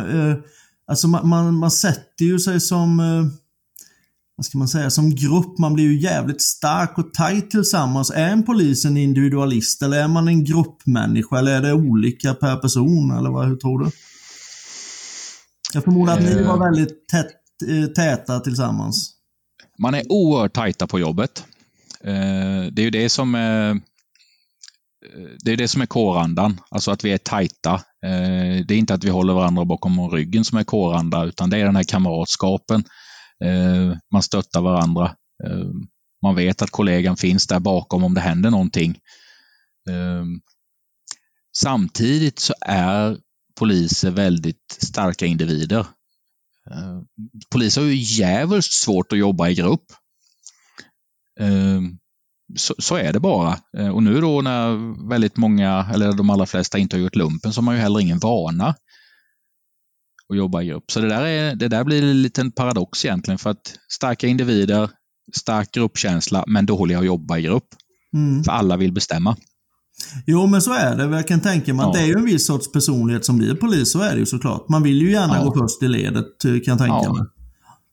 [0.90, 3.00] alltså man, man, man sätter ju sig som
[4.36, 8.10] vad ska man säga, som grupp, man blir ju jävligt stark och tajt tillsammans.
[8.10, 12.56] Är en polis en individualist eller är man en gruppmänniska eller är det olika per
[12.56, 13.90] person eller vad, hur tror du?
[15.74, 16.60] Jag förmodar att ni var eh.
[16.60, 17.32] väldigt tätt,
[17.68, 19.10] eh, täta tillsammans.
[19.78, 21.44] Man är oerhört tajta på jobbet.
[22.06, 23.76] Eh, det är ju det som är eh,
[25.44, 27.74] det är det som är kårandan, alltså att vi är tajta.
[28.04, 31.58] Eh, det är inte att vi håller varandra bakom ryggen som är kåranda, utan det
[31.58, 32.84] är den här kamratskapen.
[34.12, 35.16] Man stöttar varandra.
[36.22, 38.98] Man vet att kollegan finns där bakom om det händer någonting.
[41.56, 43.18] Samtidigt så är
[43.58, 45.86] poliser väldigt starka individer.
[47.50, 49.84] Poliser har ju jävligt svårt att jobba i grupp.
[51.40, 51.80] Eh,
[52.56, 53.58] så, så, är det bara.
[53.78, 57.52] Eh, och nu då när väldigt många, eller de allra flesta inte har gjort lumpen,
[57.52, 58.74] så har man ju heller ingen vana
[60.28, 60.90] att jobba i grupp.
[60.90, 64.90] Så det där, är, det där blir en liten paradox egentligen för att starka individer,
[65.36, 67.68] stark gruppkänsla, men dåliga att jobba i grupp.
[68.14, 68.44] Mm.
[68.44, 69.36] För alla vill bestämma.
[70.26, 71.16] Jo, men så är det.
[71.16, 72.00] Jag kan tänka mig att ja.
[72.00, 73.92] det är ju en viss sorts personlighet som blir polis.
[73.92, 74.68] Så är det ju såklart.
[74.68, 75.44] Man vill ju gärna ja.
[75.44, 77.12] gå först i ledet, eh, kan jag tänka ja.
[77.12, 77.22] mig.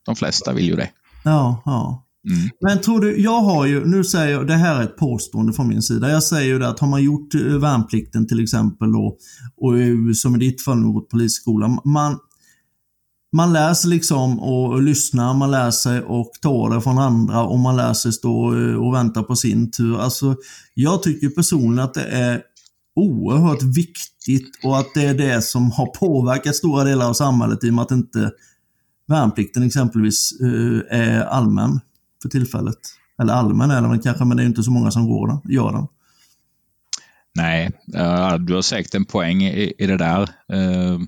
[0.05, 0.89] De flesta vill ju det.
[1.23, 2.07] Ja, ja.
[2.29, 2.49] Mm.
[2.61, 5.67] Men tror du, jag har ju, nu säger jag, det här är ett påstående från
[5.67, 6.09] min sida.
[6.09, 9.17] Jag säger ju det att har man gjort eh, värnplikten till exempel då,
[9.57, 11.79] och eh, som i ditt fall nu gått polisskolan.
[11.85, 12.17] Man,
[13.35, 17.59] man lär sig liksom och lyssna, man lär sig och ta det från andra och
[17.59, 19.97] man lär sig stå eh, och vänta på sin tur.
[19.99, 20.35] Alltså,
[20.73, 22.41] jag tycker personligen att det är
[22.95, 27.69] oerhört viktigt och att det är det som har påverkat stora delar av samhället i
[27.69, 28.31] och med att inte
[29.07, 30.33] värnplikten exempelvis
[30.89, 31.79] är allmän
[32.21, 32.77] för tillfället.
[33.21, 35.71] Eller allmän är den kanske, men det är inte så många som går den, gör
[35.71, 35.87] den.
[37.33, 37.71] Nej,
[38.39, 40.21] du har säkert en poäng i, det där.
[40.53, 40.99] Eh,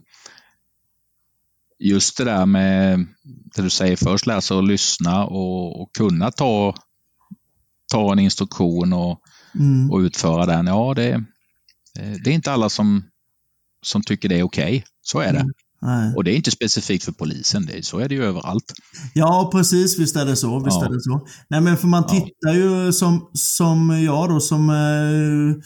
[1.79, 6.75] just det där med det du säger först, läsa och lyssna och, och kunna ta,
[7.91, 9.21] ta en instruktion och,
[9.55, 9.91] mm.
[9.91, 10.67] och utföra den.
[10.67, 11.23] Ja, det,
[11.93, 13.03] det är inte alla som,
[13.81, 14.77] som tycker det är okej.
[14.77, 14.81] Okay.
[15.01, 15.39] Så är det.
[15.39, 15.53] Mm.
[16.15, 18.73] Och det är inte specifikt för polisen, det, så är det ju överallt.
[19.13, 19.99] Ja, precis.
[19.99, 20.59] Visst är det så.
[20.59, 20.85] Visst ja.
[20.85, 21.27] är det så.
[21.47, 22.53] Nej, men för man tittar ja.
[22.53, 25.63] ju som, som jag då som eh,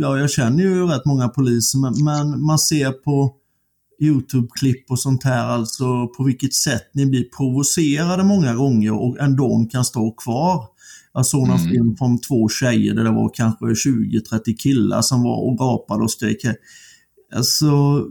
[0.00, 3.34] Ja, jag känner ju rätt många poliser, men, men man ser på
[4.02, 9.66] Youtube-klipp och sånt här, alltså på vilket sätt ni blir provocerade många gånger och ändå
[9.70, 10.64] kan stå kvar.
[11.12, 11.70] Jag såg en mm.
[11.70, 16.10] film från två tjejer där det var kanske 20-30 killar som var och gapade och
[16.10, 16.42] skrek.
[17.34, 18.04] Alltså,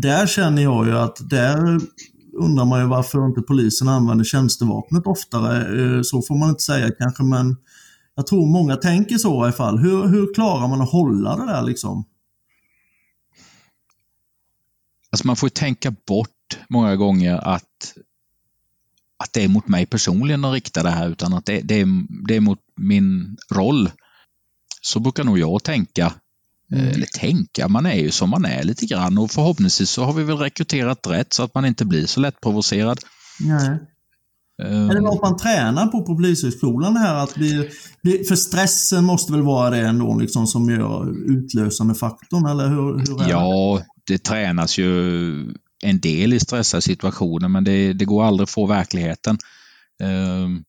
[0.00, 1.80] där känner jag ju att där
[2.32, 5.82] undrar man ju varför inte polisen använder tjänstevapnet oftare.
[5.82, 7.56] Eh, så får man inte säga kanske, men
[8.14, 9.78] Jag tror många tänker så i alla fall.
[9.78, 12.04] Hur, hur klarar man att hålla det där liksom?
[15.10, 17.94] Alltså man får tänka bort många gånger att,
[19.16, 21.86] att det är mot mig personligen de riktar det här utan att det, det, är,
[22.28, 23.90] det är mot min roll.
[24.82, 26.12] Så brukar nog jag tänka.
[26.72, 26.88] Mm.
[26.88, 30.22] Eller tänka, man är ju som man är lite grann och förhoppningsvis så har vi
[30.22, 32.98] väl rekryterat rätt så att man inte blir så lättprovocerad.
[33.40, 33.78] Nej.
[34.62, 37.70] Um, det något man tränar på på Polishögskolan här att bli,
[38.02, 42.98] bli, För stressen måste väl vara det ändå liksom som gör utlösande faktorn eller hur,
[42.98, 44.12] hur är Ja, det?
[44.12, 45.30] det tränas ju
[45.82, 49.38] en del i stressade situationer men det, det går aldrig att få verkligheten.
[50.02, 50.64] Um.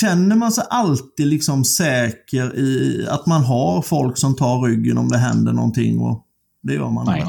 [0.00, 5.08] Känner man sig alltid liksom säker i att man har folk som tar ryggen om
[5.08, 5.98] det händer någonting?
[5.98, 6.26] Och
[6.62, 7.24] det gör man Nej.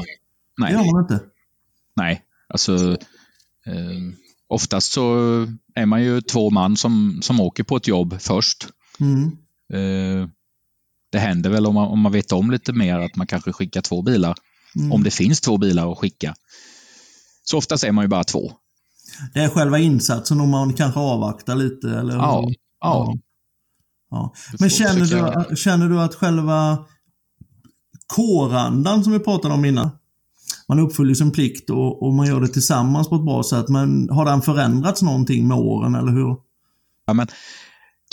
[0.58, 0.72] Nej.
[0.72, 1.20] Det gör man inte?
[1.96, 2.96] Nej, alltså
[3.66, 4.16] um
[4.48, 5.16] oftast så
[5.74, 8.68] är man ju två man som, som åker på ett jobb först.
[9.00, 9.22] Mm.
[9.72, 10.28] Eh,
[11.12, 13.80] det händer väl om man, om man vet om lite mer att man kanske skickar
[13.80, 14.34] två bilar.
[14.76, 14.92] Mm.
[14.92, 16.34] Om det finns två bilar att skicka.
[17.42, 18.52] Så oftast är man ju bara två.
[19.34, 21.90] Det är själva insatsen om man kanske avvaktar lite?
[21.90, 22.14] Eller?
[22.14, 22.48] Ja.
[22.80, 23.14] ja.
[24.10, 24.34] ja.
[24.58, 26.78] Men känner du, känner du att själva
[28.06, 29.90] kårandan som vi pratade om innan,
[30.68, 33.68] man uppfyller sin plikt och, och, man gör det tillsammans på ett bra sätt.
[33.68, 36.36] Men har den förändrats någonting med åren, eller hur?
[37.06, 37.26] Ja, men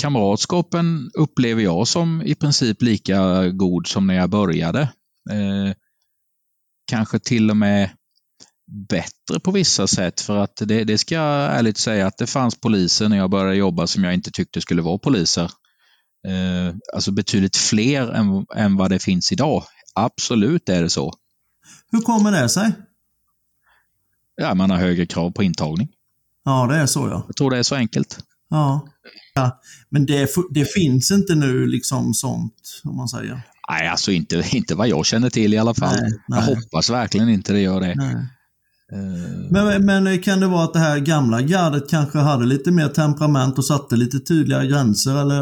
[0.02, 4.82] kamratskapen upplever jag som i princip lika god som när jag började.
[5.32, 5.76] Eh,
[6.86, 7.89] kanske till och med
[8.74, 12.62] bättre på vissa sätt för att det, det ska jag ärligt säga att det fanns
[12.62, 15.52] poliser när jag började jobba som jag inte tyckte skulle vara poliser.
[16.28, 19.64] Eh, alltså betydligt fler än, än vad det finns idag.
[19.96, 21.14] Absolut är det så.
[21.92, 22.72] Hur kommer det sig?
[24.36, 25.90] Ja, man har högre krav på intagning.
[26.46, 27.24] Ja, det är så ja.
[27.28, 28.20] Jag tror det är så enkelt.
[28.50, 28.88] Ja.
[29.34, 29.62] ja.
[29.90, 33.42] Men det, det finns inte nu liksom sånt, om man säger?
[33.70, 35.96] Nej, alltså inte, inte vad jag känner till i alla fall.
[36.02, 36.40] Nej, nej.
[36.40, 37.96] Jag hoppas verkligen inte det gör det.
[37.96, 38.16] Nej.
[38.94, 39.52] Uh...
[39.52, 43.58] Men, men kan det vara att det här gamla gardet kanske hade lite mer temperament
[43.58, 45.42] och satte lite tydligare gränser eller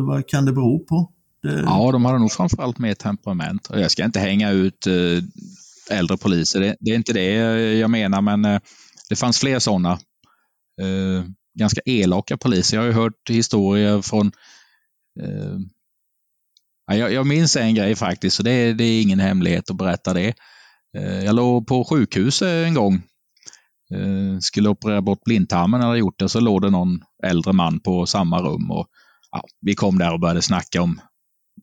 [0.00, 1.12] vad kan det bero på?
[1.42, 1.60] Det...
[1.60, 3.68] Ja, de hade nog framförallt mer temperament.
[3.70, 5.22] Jag ska inte hänga ut uh,
[5.90, 6.60] äldre poliser.
[6.60, 7.32] Det, det, är inte det
[7.78, 8.60] jag menar, men eh,
[9.08, 9.92] det fanns fler sådana.
[10.80, 11.24] Eh,
[11.58, 12.76] ganska elaka poliser.
[12.76, 14.32] Jag har ju hört historier från
[15.20, 15.58] eh,
[16.96, 20.34] jag, minns en grej faktiskt, så det är ingen hemlighet att berätta det.
[20.98, 22.94] Eh, jag låg på sjukhus en gång.
[23.94, 28.06] Eh, skulle operera bort blindtarmen, hade gjort det, så låg det någon äldre man på
[28.06, 28.70] samma rum.
[28.70, 28.86] Och,
[29.30, 31.00] ja, vi kom där och började snacka om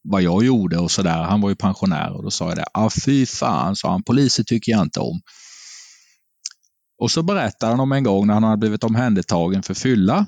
[0.03, 1.23] vad jag gjorde och sådär.
[1.23, 2.65] Han var ju pensionär och då sa jag det.
[2.73, 5.21] Ah, fy fan, sa han, poliser tycker jag inte om.
[7.01, 10.25] Och så berättade han om en gång när han hade blivit omhändertagen för fylla.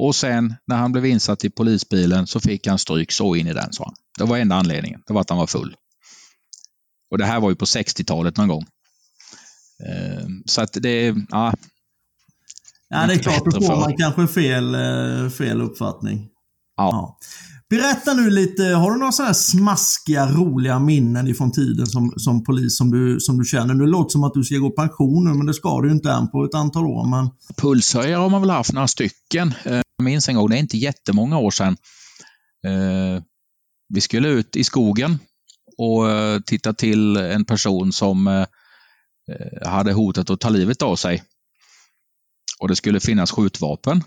[0.00, 3.52] Och sen när han blev insatt i polisbilen så fick han stryk så in i
[3.52, 3.94] den, sa han.
[4.18, 5.02] Det var enda anledningen.
[5.06, 5.76] Det var att han var full.
[7.10, 8.66] Och det här var ju på 60-talet någon gång.
[9.88, 11.54] Ehm, så att det, ja.
[12.88, 16.28] Ja, det är klart, då får man kanske fel, eh, fel uppfattning.
[16.76, 16.88] Ja.
[16.92, 17.18] ja.
[17.70, 22.44] Berätta nu lite, har du några sådana här smaskiga, roliga minnen ifrån tiden som, som
[22.44, 23.74] polis som du, som du känner?
[23.74, 26.30] Det låter som att du ska gå pension nu, men det ska du inte än
[26.30, 27.06] på ett antal år.
[27.06, 27.30] Men...
[27.56, 29.54] Pulshöjare har man väl haft några stycken.
[29.64, 31.76] Eh, jag minns en gång, det är inte jättemånga år sedan.
[32.66, 33.22] Eh,
[33.88, 35.18] vi skulle ut i skogen
[35.78, 38.46] och eh, titta till en person som eh,
[39.28, 41.22] eh, hade hotat att ta livet av sig.
[42.58, 44.02] Och det skulle finnas skjutvapen.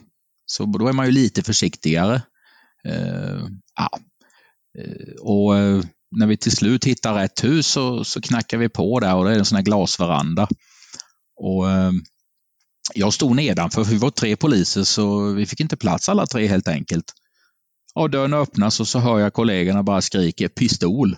[0.45, 2.21] Så då är man ju lite försiktigare.
[2.87, 3.89] Eh, ja.
[5.19, 5.53] Och
[6.11, 9.31] när vi till slut hittar rätt hus så, så knackar vi på där och det
[9.31, 10.47] är en sån här glasveranda.
[11.35, 11.65] Och
[12.93, 16.47] jag stod nedanför, för vi var tre poliser så vi fick inte plats alla tre
[16.47, 17.13] helt enkelt.
[17.95, 21.17] Och dörren öppnas och så hör jag kollegorna bara skrika pistol.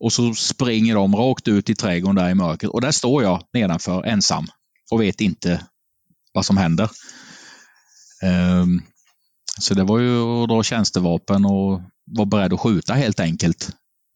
[0.00, 3.42] Och så springer de rakt ut i trädgården där i mörkret och där står jag
[3.52, 4.46] nedanför ensam
[4.90, 5.66] och vet inte
[6.32, 6.90] vad som händer.
[8.62, 8.82] Um,
[9.60, 13.70] så det var ju att dra tjänstevapen och vara beredd att skjuta helt enkelt.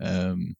[0.04, 0.54] Ehm,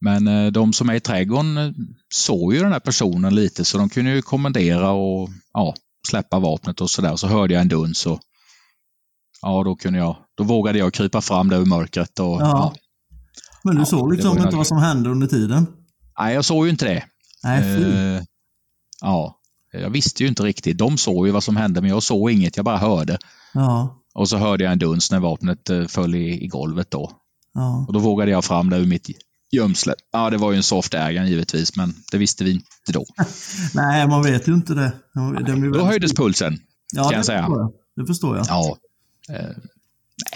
[0.00, 1.72] men eh, de som är i trädgården eh,
[2.14, 5.74] såg ju den här personen lite så de kunde ju kommendera och ja,
[6.08, 7.16] släppa vapnet och sådär.
[7.16, 8.20] Så hörde jag en duns och
[9.42, 12.18] ja, då kunde jag, då vågade jag krypa fram där ur mörkret.
[12.18, 12.40] Och, ja.
[12.40, 12.74] ja.
[13.64, 15.66] Men du ja, såg liksom inte vad som hände under tiden?
[16.18, 17.04] Nej, jag såg ju inte det.
[17.42, 17.76] Nej.
[17.76, 18.22] Uh,
[19.00, 19.40] ja,
[19.72, 20.78] jag visste ju inte riktigt.
[20.78, 22.56] De såg ju vad som hände, men jag såg inget.
[22.56, 23.18] Jag bara hörde.
[23.54, 23.96] Ja.
[24.14, 27.10] Och så hörde jag en duns när vapnet eh, föll i, i golvet då.
[27.54, 27.84] Ja.
[27.88, 29.10] Och då vågade jag fram det ur mitt
[29.50, 29.94] gömsle.
[30.12, 33.04] Ja, det var ju en soft ägare givetvis, men det visste vi inte då.
[33.74, 34.92] Nej, man vet ju inte det.
[35.14, 36.58] Nej, då höjdes pulsen,
[36.92, 37.48] ja, kan jag säga.
[37.96, 38.46] det förstår jag.
[38.48, 38.76] Ja.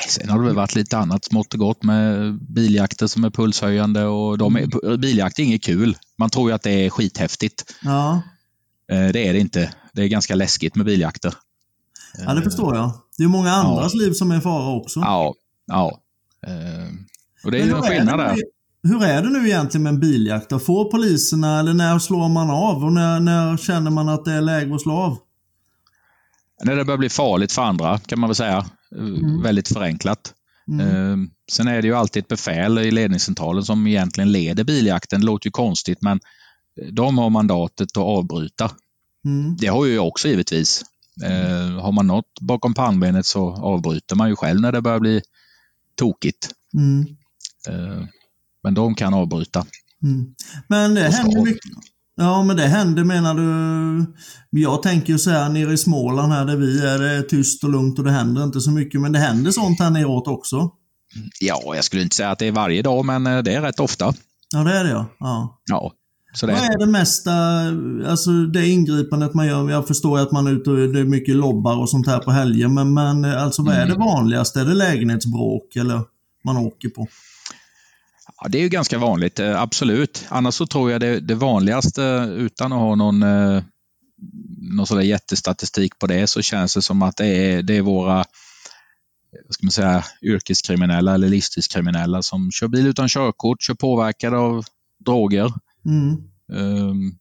[0.08, 4.04] Sen har det väl varit lite annat smått och gott med biljakter som är pulshöjande
[4.04, 5.96] och de är, biljakt är inget kul.
[6.18, 7.74] Man tror ju att det är skithäftigt.
[7.82, 8.22] Ja,
[8.92, 9.74] Eh, det är det inte.
[9.92, 11.34] Det är ganska läskigt med biljakter.
[12.26, 12.92] ja det förstår jag.
[13.18, 15.00] Det är många andras liv som är i fara också.
[15.00, 15.34] Ja,
[15.66, 16.00] ja.
[16.46, 16.94] Eh,
[17.44, 18.36] och det är ju en skillnad där.
[18.82, 20.50] Hur är det nu egentligen med en biljakt?
[20.50, 20.58] då?
[20.58, 22.84] Får poliserna, eller när slår man av?
[22.84, 25.18] Och när, när känner man att det är läge att slå av?
[26.64, 28.66] När det börjar bli farligt för andra, kan man väl säga.
[28.96, 30.34] Eh, Väldigt förenklat.
[30.68, 30.80] Mm.
[30.80, 35.20] Eh, Sen är det ju alltid ett befäl i ledningscentralen som egentligen leder biljakten.
[35.20, 36.20] Det låter ju konstigt, men
[36.92, 38.70] de har mandatet att avbryta.
[39.24, 39.56] Mm.
[39.56, 40.82] Det har ju jag också givetvis.
[41.22, 45.22] Eh, har man något bakom pannbenet så avbryter man ju själv när det börjar bli
[45.94, 46.50] tokigt.
[46.74, 47.06] Mm.
[47.68, 48.04] Eh,
[48.62, 49.66] men de kan avbryta.
[50.02, 50.34] Mm.
[50.68, 51.70] Men det händer mycket.
[52.16, 54.60] Ja, men det händer menar du?
[54.60, 57.64] Jag tänker ju så här nere i Småland här där vi är, det är tyst
[57.64, 59.00] och lugnt och det händer inte så mycket.
[59.00, 60.70] Men det händer sånt här neråt också.
[61.40, 63.80] Ja, jag skulle inte säga att det är varje dag, men eh, det är rätt
[63.80, 64.14] ofta.
[64.52, 65.06] Ja, det är det ja.
[65.18, 65.60] ja.
[65.64, 65.92] Ja,
[66.40, 67.32] det Vad är, det mesta,
[68.10, 69.70] alltså det ingripandet man gör?
[69.70, 72.30] Jag förstår att man är ute och det är mycket lobbar och sånt här på
[72.30, 72.68] helger.
[72.68, 74.60] Men, men alltså vad är det vanligaste?
[74.60, 76.00] Är det lägenhetsbråk eller
[76.44, 77.06] man åker på?
[78.44, 80.24] Ja, det är ju ganska vanligt, eh, absolut.
[80.28, 82.02] Annars så tror jag det, det vanligaste,
[82.36, 83.62] utan att ha någon, eh,
[84.76, 88.24] någon sådär jättestatistik på det, så känns det som att det är, det är våra
[89.50, 94.64] ska man säga, yrkeskriminella eller livstidskriminella som kör bil utan körkort, kör påverkade av
[95.04, 95.52] droger.
[95.86, 96.10] Mm.
[96.52, 97.18] Ehm,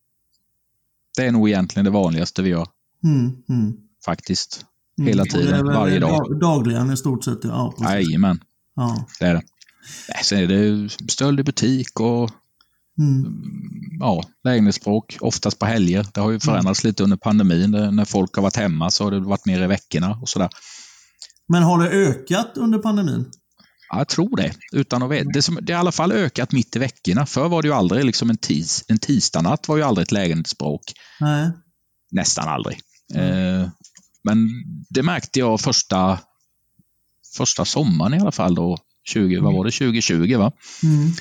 [1.17, 2.67] Det är nog egentligen det vanligaste vi gör,
[3.03, 3.31] Mm.
[3.49, 3.73] Mm.
[4.05, 4.65] faktiskt.
[4.97, 5.07] Mm.
[5.07, 6.09] Hela tiden, varje dag.
[6.09, 7.73] dag- Dagligen i stort sett, ja.
[7.81, 8.39] Jajamän,
[8.75, 9.07] ja.
[9.19, 9.41] det är det.
[10.09, 12.31] Nej, Sen är det stöld i butik och
[12.99, 13.33] Mm.
[13.99, 16.05] ja, lägenhetsbråk, oftast på helger.
[16.13, 17.71] Det har ju förändrats lite under pandemin.
[17.71, 20.49] När folk har varit hemma så har det varit mer i veckorna och sådär.
[21.47, 23.31] Men har det ökat under pandemin?
[23.89, 25.29] Ja, jag tror det, utan att veta.
[25.33, 27.25] Det, som, det har i alla fall ökat mitt i veckorna.
[27.25, 30.81] Förr var det ju aldrig liksom en, tis, en tisdagnatt var ju aldrig ett lägenhetsbråk.
[31.19, 31.51] Nej.
[32.11, 32.79] Nästan aldrig.
[33.13, 33.69] Eh,
[34.23, 34.49] men
[34.89, 36.19] det märkte jag första,
[37.37, 38.77] första sommaren i alla fall då.
[39.03, 39.71] 20, vad var det?
[39.71, 40.51] 2020 va?
[40.83, 41.11] Mm.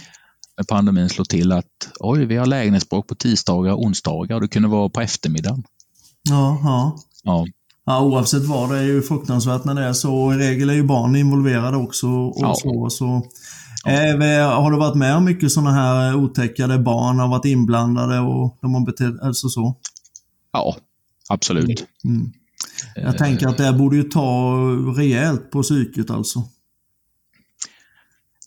[0.57, 1.67] När pandemin slog till att
[2.01, 5.63] oj, vi har lägenhetsbråk på tisdagar och onsdagar och det kunde vara på eftermiddagen.
[6.31, 6.97] Ja, ja.
[7.25, 7.47] Ja,
[7.85, 10.33] Ja, oavsett vad, det är ju fruktansvärt när det är så.
[10.33, 12.07] I regel är ju barn involverade också.
[12.09, 12.55] Och Ja.
[12.55, 13.07] så, så.
[13.91, 17.45] Eh, vi- har du varit med om mycket sådana här otäcka där barn har varit
[17.45, 19.77] inblandade och de har betett alltså så?
[20.53, 20.77] ja
[21.29, 21.85] absolut.
[22.05, 22.33] Mm.
[22.97, 24.55] Jag tänker att det borde ju ta
[24.97, 26.43] rejält på psyket alltså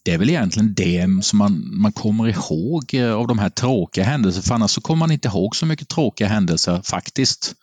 [0.05, 4.03] det är väl egentligen det som man, man kommer ihåg eh, av de här tråkiga
[4.03, 4.43] händelserna.
[4.43, 7.53] För annars så kommer man inte ihåg så mycket tråkiga händelser faktiskt.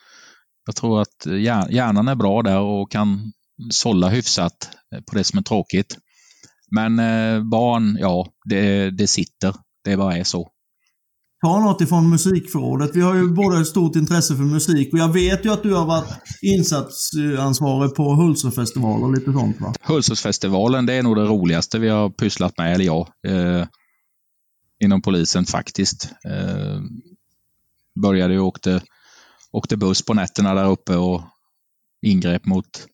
[0.67, 1.37] Jag tror att eh,
[1.71, 3.33] hjärnan är bra där och kan
[3.71, 5.99] sålla hyfsat eh, på det som är tråkigt.
[6.75, 6.97] Men
[7.51, 9.55] barn, ja, det, det sitter.
[9.85, 10.49] Det bara är så.
[11.43, 12.91] Ta något ifrån musikförrådet.
[12.95, 15.75] Vi har ju båda ett stort intresse för musik och jag vet ju att du
[15.75, 16.09] har varit
[16.43, 19.05] insatsansvarig på Hultsfredsfestivalen.
[19.05, 19.75] och lite sånt va?
[19.83, 23.67] Hultsfredsfestivalen, det är nog det roligaste vi har pysslat med, eller jag, eh,
[24.85, 26.09] inom polisen faktiskt.
[26.25, 26.81] Eh,
[28.03, 28.83] började ju åkte,
[29.53, 31.23] åkte buss på nätterna där uppe och
[32.07, 32.87] ingrep mot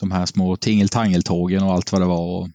[0.00, 2.40] de här små tingeltangeltågen och allt vad det var.
[2.40, 2.48] Och,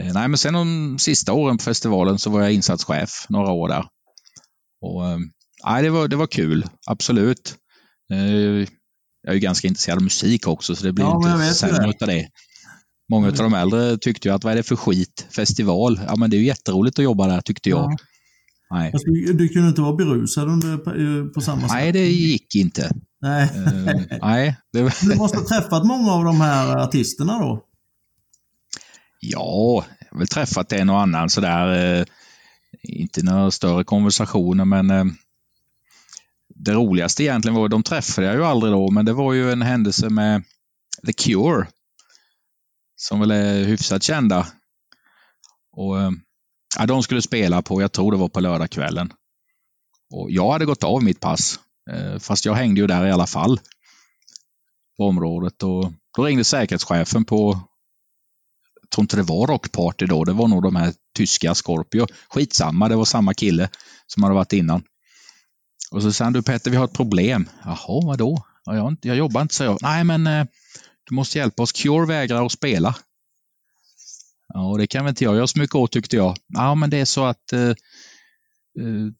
[0.00, 3.68] eh, nej, men sen de sista åren på festivalen så var jag insatschef några år
[3.68, 3.84] där.
[4.80, 7.54] Och, eh, det, var, det var kul, absolut.
[8.12, 8.66] Eh,
[9.22, 11.90] jag är ju ganska intresserad av musik också, så det blir Ja, inte sämre det.
[11.90, 12.28] utav det.
[13.10, 15.26] Många av de äldre tyckte ju att vad är det för skit?
[15.36, 16.00] Festival?
[16.06, 17.92] Ja, men det är ju jätteroligt att jobba där tyckte jag.
[17.92, 17.96] Ja.
[18.70, 18.92] Nej.
[18.92, 20.76] Alltså, du kunde inte vara berusad under,
[21.34, 21.70] på samma sätt?
[21.70, 22.90] Nej, det gick inte.
[23.20, 23.42] Nej.
[23.42, 24.92] Eh, nej, det.
[25.02, 27.64] Du måste ha träffat många av de här artisterna då?
[29.20, 32.06] Ja, jag har väl träffat en och annan sådär.
[32.82, 35.04] Inte några större konversationer, men eh,
[36.54, 39.62] det roligaste egentligen var, de träffade jag ju aldrig då, men det var ju en
[39.62, 40.44] händelse med
[41.06, 41.66] The Cure.
[42.96, 44.46] Som väl är hyfsat kända.
[45.72, 46.10] Och, eh,
[46.78, 49.12] ja, de skulle spela på, jag tror det var på lördagskvällen.
[50.14, 53.26] Och jag hade gått av mitt pass, eh, fast jag hängde ju där i alla
[53.26, 53.60] fall.
[54.96, 55.62] På området.
[55.62, 57.60] Och då ringde säkerhetschefen på
[58.90, 62.06] jag tror inte det var Rockparty då, det var nog de här tyska Scorpio.
[62.28, 63.68] Skitsamma, det var samma kille
[64.06, 64.82] som hade varit innan.
[65.90, 67.48] Och så sa han, du Petter, vi har ett problem.
[67.64, 68.44] Jaha, vadå?
[68.64, 69.78] Ja, jag, jag jobbar inte, så jag.
[69.82, 70.44] Nej, men eh,
[71.08, 71.72] du måste hjälpa oss.
[71.72, 72.94] Cure vägrar att spela.
[74.54, 76.36] Ja, det kan väl inte jag göra så mycket åt, tyckte jag.
[76.48, 77.74] Ja, men det är så att eh, eh,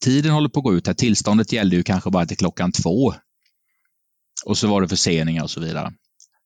[0.00, 0.94] tiden håller på att gå ut här.
[0.94, 3.14] Tillståndet gällde ju kanske bara till klockan två.
[4.44, 5.92] Och så var det förseningar och så vidare.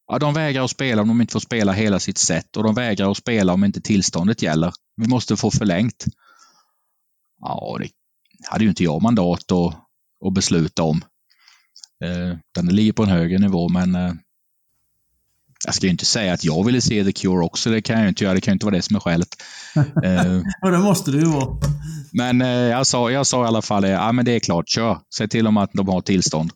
[0.06, 2.74] Ja, de vägrar att spela om de inte får spela hela sitt set och de
[2.74, 4.72] vägrar att spela om inte tillståndet gäller.
[4.96, 6.04] Vi måste få förlängt.
[7.40, 7.90] Ja, det
[8.48, 9.74] hade ju inte jag mandat att,
[10.26, 11.04] att besluta om.
[12.04, 14.12] Eh, den ligger på en högre nivå, men eh,
[15.64, 17.70] jag ska ju inte säga att jag ville se The Cure också.
[17.70, 18.34] Det kan jag inte göra.
[18.34, 19.28] Det kan inte vara det som är skälet.
[19.76, 21.56] eh, och det måste det ju vara.
[22.12, 24.98] Men eh, jag, sa, jag sa i alla fall, ja men det är klart, kör.
[25.16, 26.50] Säg till dem att de har tillstånd.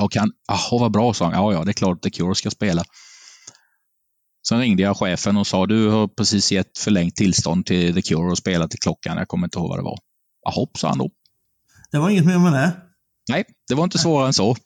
[0.00, 1.34] Och kan, jaha vad bra, sa han.
[1.34, 2.84] Ja, ja, det är klart The Cure ska spela.
[4.48, 8.32] Sen ringde jag chefen och sa, du har precis gett förlängt tillstånd till The Cure
[8.32, 9.16] att spela till klockan.
[9.16, 9.98] Jag kommer inte ihåg vad det var.
[10.44, 11.10] Jaha, sa han då.
[11.90, 12.72] Det var inget mer med det?
[13.30, 14.56] Nej, det var inte svårare än så.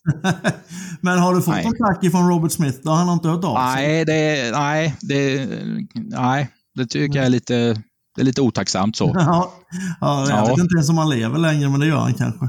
[1.00, 2.78] Men har du fått någon tack från Robert Smith?
[2.82, 3.86] Då han har inte hört av sig?
[3.86, 5.48] Nej, det, nej, det,
[5.94, 7.54] nej, det tycker jag är lite,
[8.14, 9.04] det är lite otacksamt så.
[9.14, 9.52] ja,
[10.00, 10.44] ja, jag ja.
[10.44, 12.48] vet inte ens om han lever längre, men det gör han kanske.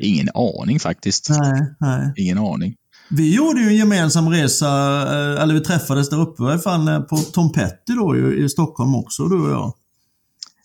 [0.00, 1.30] Ingen aning faktiskt.
[1.30, 2.12] Nej, nej.
[2.16, 2.74] Ingen aning.
[3.10, 4.68] Vi gjorde ju en gemensam resa,
[5.02, 9.28] eh, eller vi träffades där uppe fall, eh, på Tom Petty då i Stockholm också,
[9.28, 9.74] du och jag.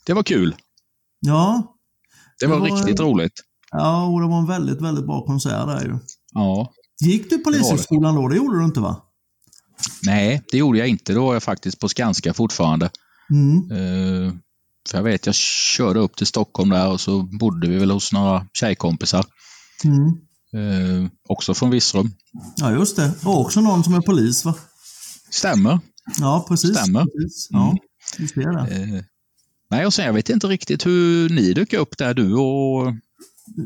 [0.06, 0.56] Det var kul.
[1.20, 1.76] Ja.
[2.40, 3.34] Det, det var, var, riktigt roligt.
[3.72, 6.00] Ja, och det var en väldigt, väldigt bra konsert där ju.
[6.34, 6.74] Ja.
[7.02, 8.28] Gick du Polishögskolan då?
[8.28, 9.02] Det gjorde du inte va?
[10.04, 11.14] Nej, det gjorde jag inte.
[11.14, 12.90] Då var jag faktiskt på Skanska fortfarande.
[13.30, 13.72] Mm.
[13.72, 14.34] Uh,
[14.90, 18.14] för jag vet, jag körde upp till Stockholm där och så bodde vi väl hos
[18.14, 19.26] några tjejkompisar.
[19.84, 20.18] Mm.
[20.56, 22.12] Uh, också från Virserum.
[22.56, 23.12] Ja, just det.
[23.26, 24.56] Och också någon som är polis va?
[25.30, 25.80] Stämmer.
[26.20, 26.78] Ja, precis.
[26.78, 27.06] Stämmer.
[27.06, 27.48] Precis.
[27.52, 27.78] Ja, mm.
[28.18, 28.42] just det.
[28.42, 29.02] Uh,
[29.70, 32.94] nej, och sen jag vet inte riktigt hur ni dök upp där, du och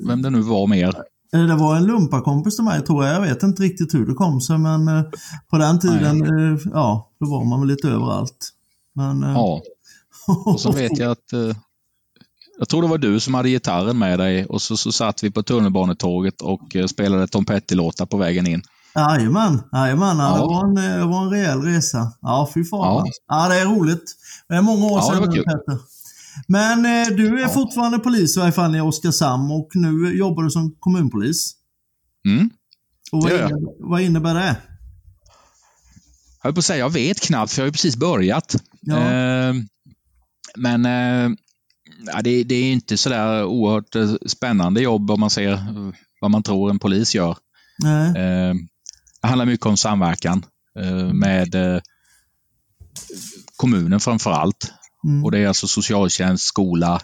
[0.08, 0.94] vem det nu var mer.
[1.34, 3.16] Eh, det var en lumparkompis till mig tror jag.
[3.16, 5.04] Jag vet inte riktigt hur det kom sig men eh,
[5.50, 6.58] på den tiden, Nej.
[6.74, 8.50] ja, då var man väl lite överallt.
[8.96, 9.62] Men, ja.
[10.46, 11.34] Och så vet jag att
[12.60, 15.32] jag tror det var du som hade gitarren med dig och så, så satt vi
[15.32, 18.64] på tunnelbanetåget och spelade Tom Petty-låtar på vägen in.
[18.96, 20.18] Jajamän, jajamän.
[20.18, 20.36] Ja.
[20.36, 22.12] Det, var en, det var en rejäl resa.
[22.22, 22.80] Ja, fy fan.
[22.80, 23.06] Ja.
[23.28, 24.16] ja, det är roligt.
[24.48, 25.80] Det är många år sedan nu, Petter.
[26.48, 27.50] Men eh, du är ja.
[27.50, 31.56] fortfarande polis i varje fall i Oskarshamn och nu jobbar du som kommunpolis.
[32.28, 32.50] Mm.
[33.12, 34.58] Och vad, innebär, vad innebär det?
[36.42, 38.56] Jag höll på att säga, jag vet knappt för jag har ju precis börjat.
[38.82, 38.98] Ja.
[38.98, 39.54] Eh,
[40.56, 41.38] men eh,
[42.24, 45.60] det, det, är inte sådär oerhört eh, spännande jobb om man ser
[46.22, 47.38] vad man tror en polis gör.
[48.16, 48.54] Eh,
[49.22, 50.46] det handlar mycket om samverkan
[50.80, 51.82] eh, med
[53.56, 54.74] kommunen framför allt.
[55.04, 55.24] Mm.
[55.24, 57.02] Och det är alltså socialtjänst, skola,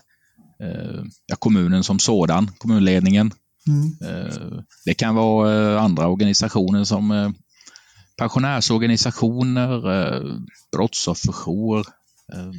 [0.63, 3.31] eh, ja, kommunen som sådan, kommunledningen.
[3.67, 3.97] Mm.
[4.01, 7.29] Eh, det kan vara eh, andra organisationer som eh,
[8.17, 10.21] pensionärsorganisationer, eh,
[10.71, 11.85] brottsofferjour.
[12.33, 12.51] Eh,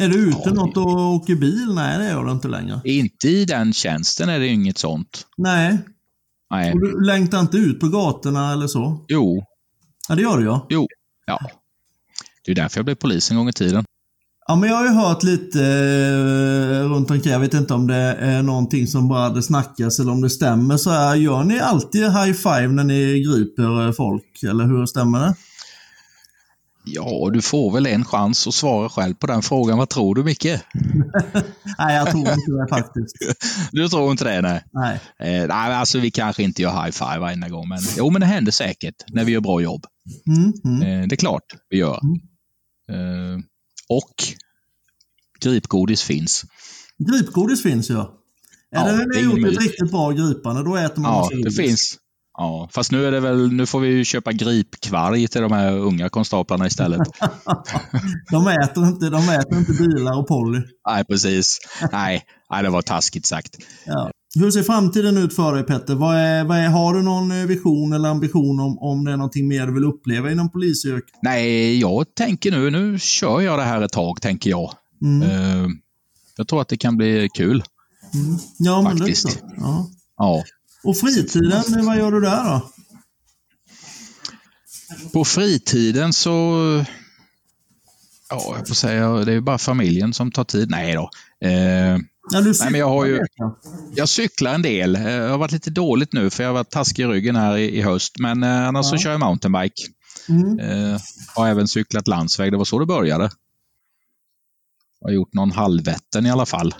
[0.00, 1.74] är du ute ja, något och åker bil?
[1.74, 2.80] Nej, det gör du inte längre.
[2.84, 5.26] Inte i den tjänsten är det inget sånt.
[5.36, 5.78] Nej.
[6.50, 6.72] Nej.
[6.72, 9.04] Och du längtar inte ut på gatorna eller så?
[9.08, 9.44] Jo.
[10.08, 10.66] Ja, det gör du ja.
[10.70, 10.86] Jo,
[11.26, 11.40] ja.
[12.44, 13.84] Det är därför jag blev polis en gång i tiden.
[14.46, 17.32] Ja, men jag har ju hört lite eh, runt omkring.
[17.32, 20.76] Jag vet inte om det är någonting som bara det snackas eller om det stämmer.
[20.76, 24.42] Så här, gör ni alltid high five när ni griper eh, folk?
[24.42, 25.34] Eller hur stämmer det?
[26.94, 29.78] Ja, du får väl en chans att svara själv på den frågan.
[29.78, 30.44] Vad tror du, Micke?
[31.78, 33.16] nej, jag tror inte det faktiskt.
[33.72, 34.40] Du tror inte det?
[34.40, 34.64] Nej.
[34.72, 35.00] Nej.
[35.18, 38.26] Eh, nej, alltså vi kanske inte gör high five varje gång, men jo, men det
[38.26, 39.86] händer säkert när vi gör bra jobb.
[40.26, 41.02] Mm, mm.
[41.02, 42.00] Eh, det är klart vi gör.
[42.02, 43.34] Mm.
[43.34, 43.38] Eh,
[43.88, 44.14] och
[45.40, 46.44] gripgodis finns.
[46.98, 48.14] Gripgodis finns ja.
[48.70, 51.50] Är ja, det när ni gjort ett riktigt bra gripande, då äter man Ja, det
[51.50, 51.98] finns.
[52.40, 55.72] Ja, fast nu är det väl, nu får vi ju köpa gripkvarg till de här
[55.78, 57.00] unga konstaplarna istället.
[58.30, 60.60] de, äter inte, de äter inte bilar och Polly.
[60.88, 61.58] Nej, precis.
[61.92, 63.56] Nej, nej, det var taskigt sagt.
[63.86, 64.10] Ja.
[64.34, 65.94] Hur ser framtiden ut för dig Petter?
[65.94, 69.16] Vad är, vad är, har du någon eh, vision eller ambition om, om det är
[69.16, 71.14] någonting mer du vill uppleva inom polisyrket?
[71.22, 74.72] Nej, jag tänker nu, nu kör jag det här ett tag, tänker jag.
[75.02, 75.30] Mm.
[75.30, 75.68] Uh,
[76.36, 77.62] jag tror att det kan bli kul.
[78.14, 78.38] Mm.
[78.58, 79.28] Ja, men faktiskt.
[79.28, 79.86] det ja.
[80.16, 80.44] ja.
[80.84, 82.70] Och fritiden, vad gör du där då?
[85.12, 86.84] På fritiden så
[88.30, 90.70] Ja, jag får säga, det är bara familjen som tar tid.
[90.70, 91.10] Nej då.
[91.48, 91.98] Eh,
[92.30, 93.20] Ja, Nej, men jag, har ju,
[93.94, 94.96] jag cyklar en del.
[94.96, 97.56] Eh, jag har varit lite dåligt nu för jag har varit taskig i ryggen här
[97.56, 98.18] i, i höst.
[98.18, 98.90] Men eh, annars ja.
[98.90, 99.82] så kör jag mountainbike.
[100.28, 100.58] Mm.
[100.58, 101.00] Eh,
[101.34, 102.52] har även cyklat landsväg.
[102.52, 103.30] Det var så det började.
[105.00, 106.74] Jag har gjort någon halvvätten i alla fall.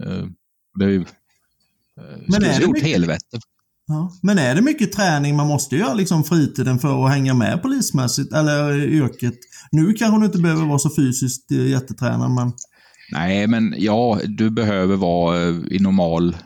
[0.00, 0.26] Eh,
[0.78, 1.04] det
[2.28, 2.82] men är det mycket...
[2.82, 3.40] helvätten.
[3.86, 4.12] Ja.
[4.22, 8.32] Men är det mycket träning man måste göra liksom fritiden för att hänga med polismässigt
[8.32, 9.34] eller yrket?
[9.72, 12.52] Nu kanske du inte behöver vara så fysiskt jättetränad men...
[13.12, 16.36] Nej, men ja, du behöver vara eh, i normal,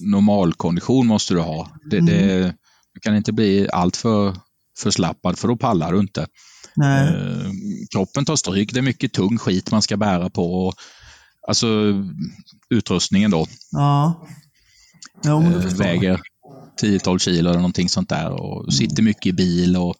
[0.00, 1.70] normal kondition måste du ha.
[1.90, 2.06] Det, mm.
[2.06, 2.54] det,
[2.94, 4.36] du kan inte bli alltför
[4.78, 6.26] förslappad för då pallar du inte.
[6.76, 7.08] Nej.
[7.08, 7.50] Eh,
[7.92, 8.72] kroppen tar stryk.
[8.72, 10.66] Det är mycket tung skit man ska bära på.
[10.66, 10.74] Och,
[11.48, 11.66] alltså
[12.70, 13.46] utrustningen då.
[13.70, 14.26] Ja.
[15.22, 16.20] Det Eh, väger
[16.82, 19.94] 10-12 kilo eller någonting sånt där och sitter mycket i bil och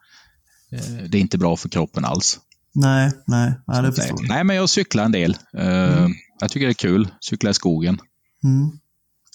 [0.72, 2.38] eh, det är inte bra för kroppen alls.
[2.74, 3.52] Nej, nej.
[3.66, 4.28] nej det förstår jag.
[4.28, 5.36] Nej, men jag cyklar en del.
[5.58, 6.06] Eh,
[6.40, 7.08] Jag tycker det är kul.
[7.20, 8.00] Cykla i skogen.
[8.44, 8.70] Mm.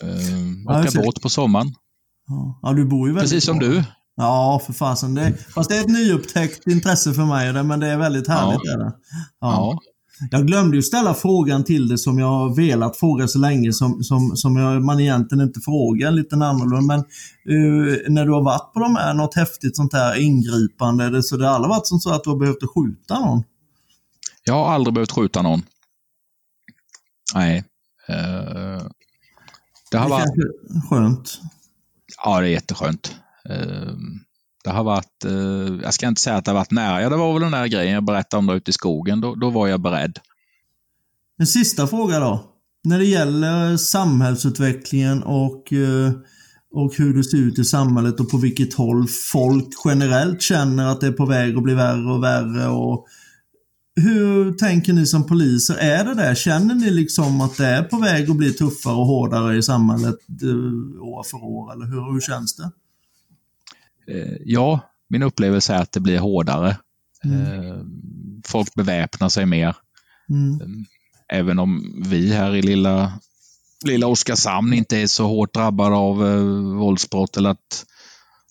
[0.04, 1.76] Uh, Ja, åka båt på sommaren.
[2.28, 2.60] Ja.
[2.62, 3.68] ja, du bor ju väldigt Precis som bra.
[3.68, 3.84] du.
[4.16, 5.14] Ja, för fasen.
[5.16, 8.62] Det, fast det är ett nyupptäckt intresse för mig, men det är väldigt härligt.
[8.64, 8.72] Ja.
[8.86, 8.92] Är.
[9.42, 9.80] Ja.
[10.32, 14.03] Jag glömde ju ställa frågan till dig som jag har velat fråga så länge som,
[14.03, 16.82] som, som jag, man egentligen inte frågar lite annorlunda.
[16.82, 21.24] Men eh, när du har varit på de här, något häftigt sånt här ingripande, det,
[21.24, 23.43] så det har aldrig varit som så att du har behövt skjuta någon?
[24.43, 25.61] Jag har aldrig behövt skjuta någon.
[27.36, 27.63] Nej.
[28.07, 28.82] Eh,
[29.91, 30.34] det har Det varit,
[30.89, 31.39] skönt.
[32.24, 33.15] ja, det är jätteskönt.
[33.49, 33.93] Eh,
[34.64, 37.01] det har varit, eh, jag ska inte säga att det har varit nära.
[37.01, 39.22] Ja, det var väl den där grejen jag berättade om där ute i skogen.
[39.22, 40.20] Då, då var jag beredd.
[41.39, 42.43] En sista fråga då.
[42.84, 46.12] När det gäller samhällsutvecklingen och, eh,
[46.74, 51.01] och hur det ser ut i samhället och på vilket håll folk generellt känner att
[51.01, 52.68] det är på väg att bli värre och värre.
[52.68, 53.07] Och
[53.95, 55.76] hur tänker ni som poliser?
[55.76, 56.36] Är det där?
[56.36, 60.16] Känner ni liksom att det är på väg att bli tuffare och hårdare i samhället
[60.41, 61.74] eh, år för år?
[61.74, 62.72] Eller hur, hur känns det?
[64.12, 66.70] Eh, ja, min upplevelse är att det blir hårdare.
[67.24, 67.78] Eh,
[68.45, 69.76] folk beväpnar sig mer.
[70.30, 70.86] Mm.
[71.34, 73.14] Även om vi här i lilla,
[73.86, 76.43] lilla Oskarshamn inte är så hårt drabbade av eh,
[76.80, 77.86] våldsbrott eller att,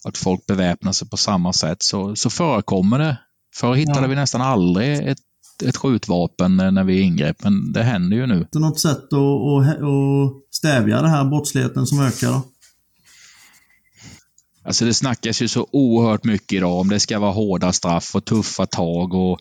[0.05, 3.19] att folk beväpnar sig på samma sätt så, så förekommer det.
[3.57, 4.07] Förr hittade Ja.
[4.07, 5.19] vi nästan aldrig ett,
[5.65, 8.47] ett skjutvapen när vi ingrep, men det händer ju nu.
[8.53, 12.29] Det är något sätt att, att, att stävja den här brottsligheten som ökar?
[12.29, 12.43] Då?
[14.65, 18.25] Alltså det snackas ju så oerhört mycket idag om det ska vara hårda straff och
[18.25, 19.41] tuffa tag och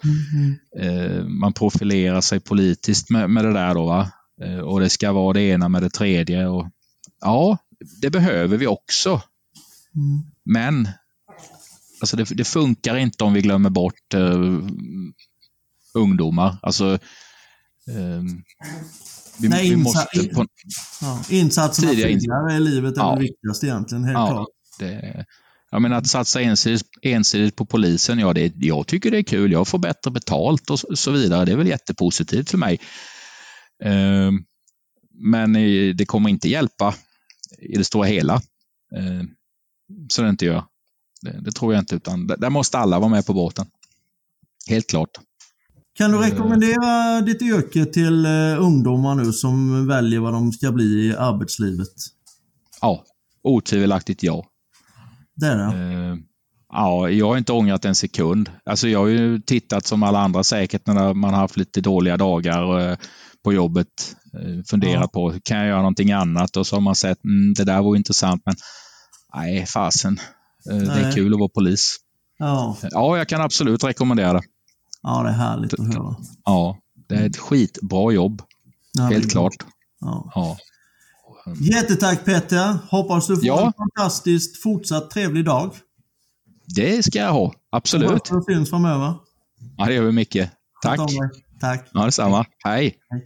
[0.80, 4.12] eh, man profilerar sig politiskt med, med det där då va.
[4.44, 6.48] Eh, och det ska vara det ena med det tredje.
[6.48, 6.68] Och,
[7.22, 7.58] ja,
[8.02, 9.10] det behöver vi också.
[9.96, 10.22] Mm.
[10.46, 10.90] Men
[12.02, 14.60] alltså det, det funkar inte om vi glömmer bort eh,
[15.94, 16.58] ungdomar.
[16.62, 16.94] Alltså,
[17.88, 18.24] eh,
[19.40, 20.46] vi, Nej, vi måste på,
[21.02, 23.16] Ja, insatserna Tidiga tidigare i livet är Ja.
[23.16, 24.48] det viktigaste egentligen, helt Ja, klart.
[24.80, 25.26] Det,
[25.72, 29.52] jag menar att satsa ensidigt, ensidigt på polisen, ja, det, jag tycker det är kul.
[29.52, 31.46] Jag får bättre betalt och så, vidare.
[31.46, 32.80] Det är väl jättepositivt för mig.
[33.84, 34.32] Eh,
[35.14, 36.96] men eh, det kommer inte hjälpa
[37.60, 38.34] i det stora hela.
[38.96, 39.24] Eh,
[40.10, 40.64] så det inte gör.
[41.22, 43.66] Det, det tror jag inte, utan där där måste alla vara med på båten.
[44.70, 45.10] Helt klart.
[45.94, 46.22] Kan du Eh.
[46.22, 51.94] rekommendera ditt yrke till eh, ungdomar nu som väljer vad de ska bli i arbetslivet?
[52.82, 53.04] Ja,
[53.44, 54.46] otvivelaktigt ja.
[55.40, 55.64] Det är det.
[56.12, 56.18] Eh,
[56.74, 58.52] ja, jag har inte ångrat en sekund.
[58.66, 62.18] Alltså jag har ju tittat som alla andra säkert när man har haft lite dåliga
[62.18, 62.98] dagar eh,
[63.44, 64.16] på jobbet.
[64.34, 65.08] Eh, funderat Ja.
[65.08, 66.58] på, kan jag göra någonting annat?
[66.58, 68.56] Och så har man sett, mm, det där var intressant, men
[69.36, 70.20] nej, fasen.
[70.66, 71.98] Det är kul att vara polis.
[72.38, 72.78] Ja.
[72.92, 74.42] Ja, jag kan absolut rekommendera det.
[75.04, 76.16] ja, det är härligt att höra.
[76.46, 76.78] Ja,
[77.10, 78.42] det är ett skitbra jobb.
[79.10, 79.54] Helt klart.
[80.00, 80.32] Ja.
[80.36, 80.58] Ja.
[81.60, 82.78] Jättetack Petter!
[82.92, 83.66] Hoppas du får Ja.
[83.66, 85.74] en fantastiskt fortsatt trevlig dag.
[86.76, 87.54] Det ska jag ha.
[87.72, 88.10] Absolut.
[88.10, 89.14] Hoppas vi syns framöver.
[89.78, 90.52] Ja, det gör vi mycket.
[90.82, 91.00] Tack.
[91.62, 91.90] Tack.
[91.94, 92.46] Ja, detsamma.
[92.66, 92.96] Hej.
[93.10, 93.26] Hej.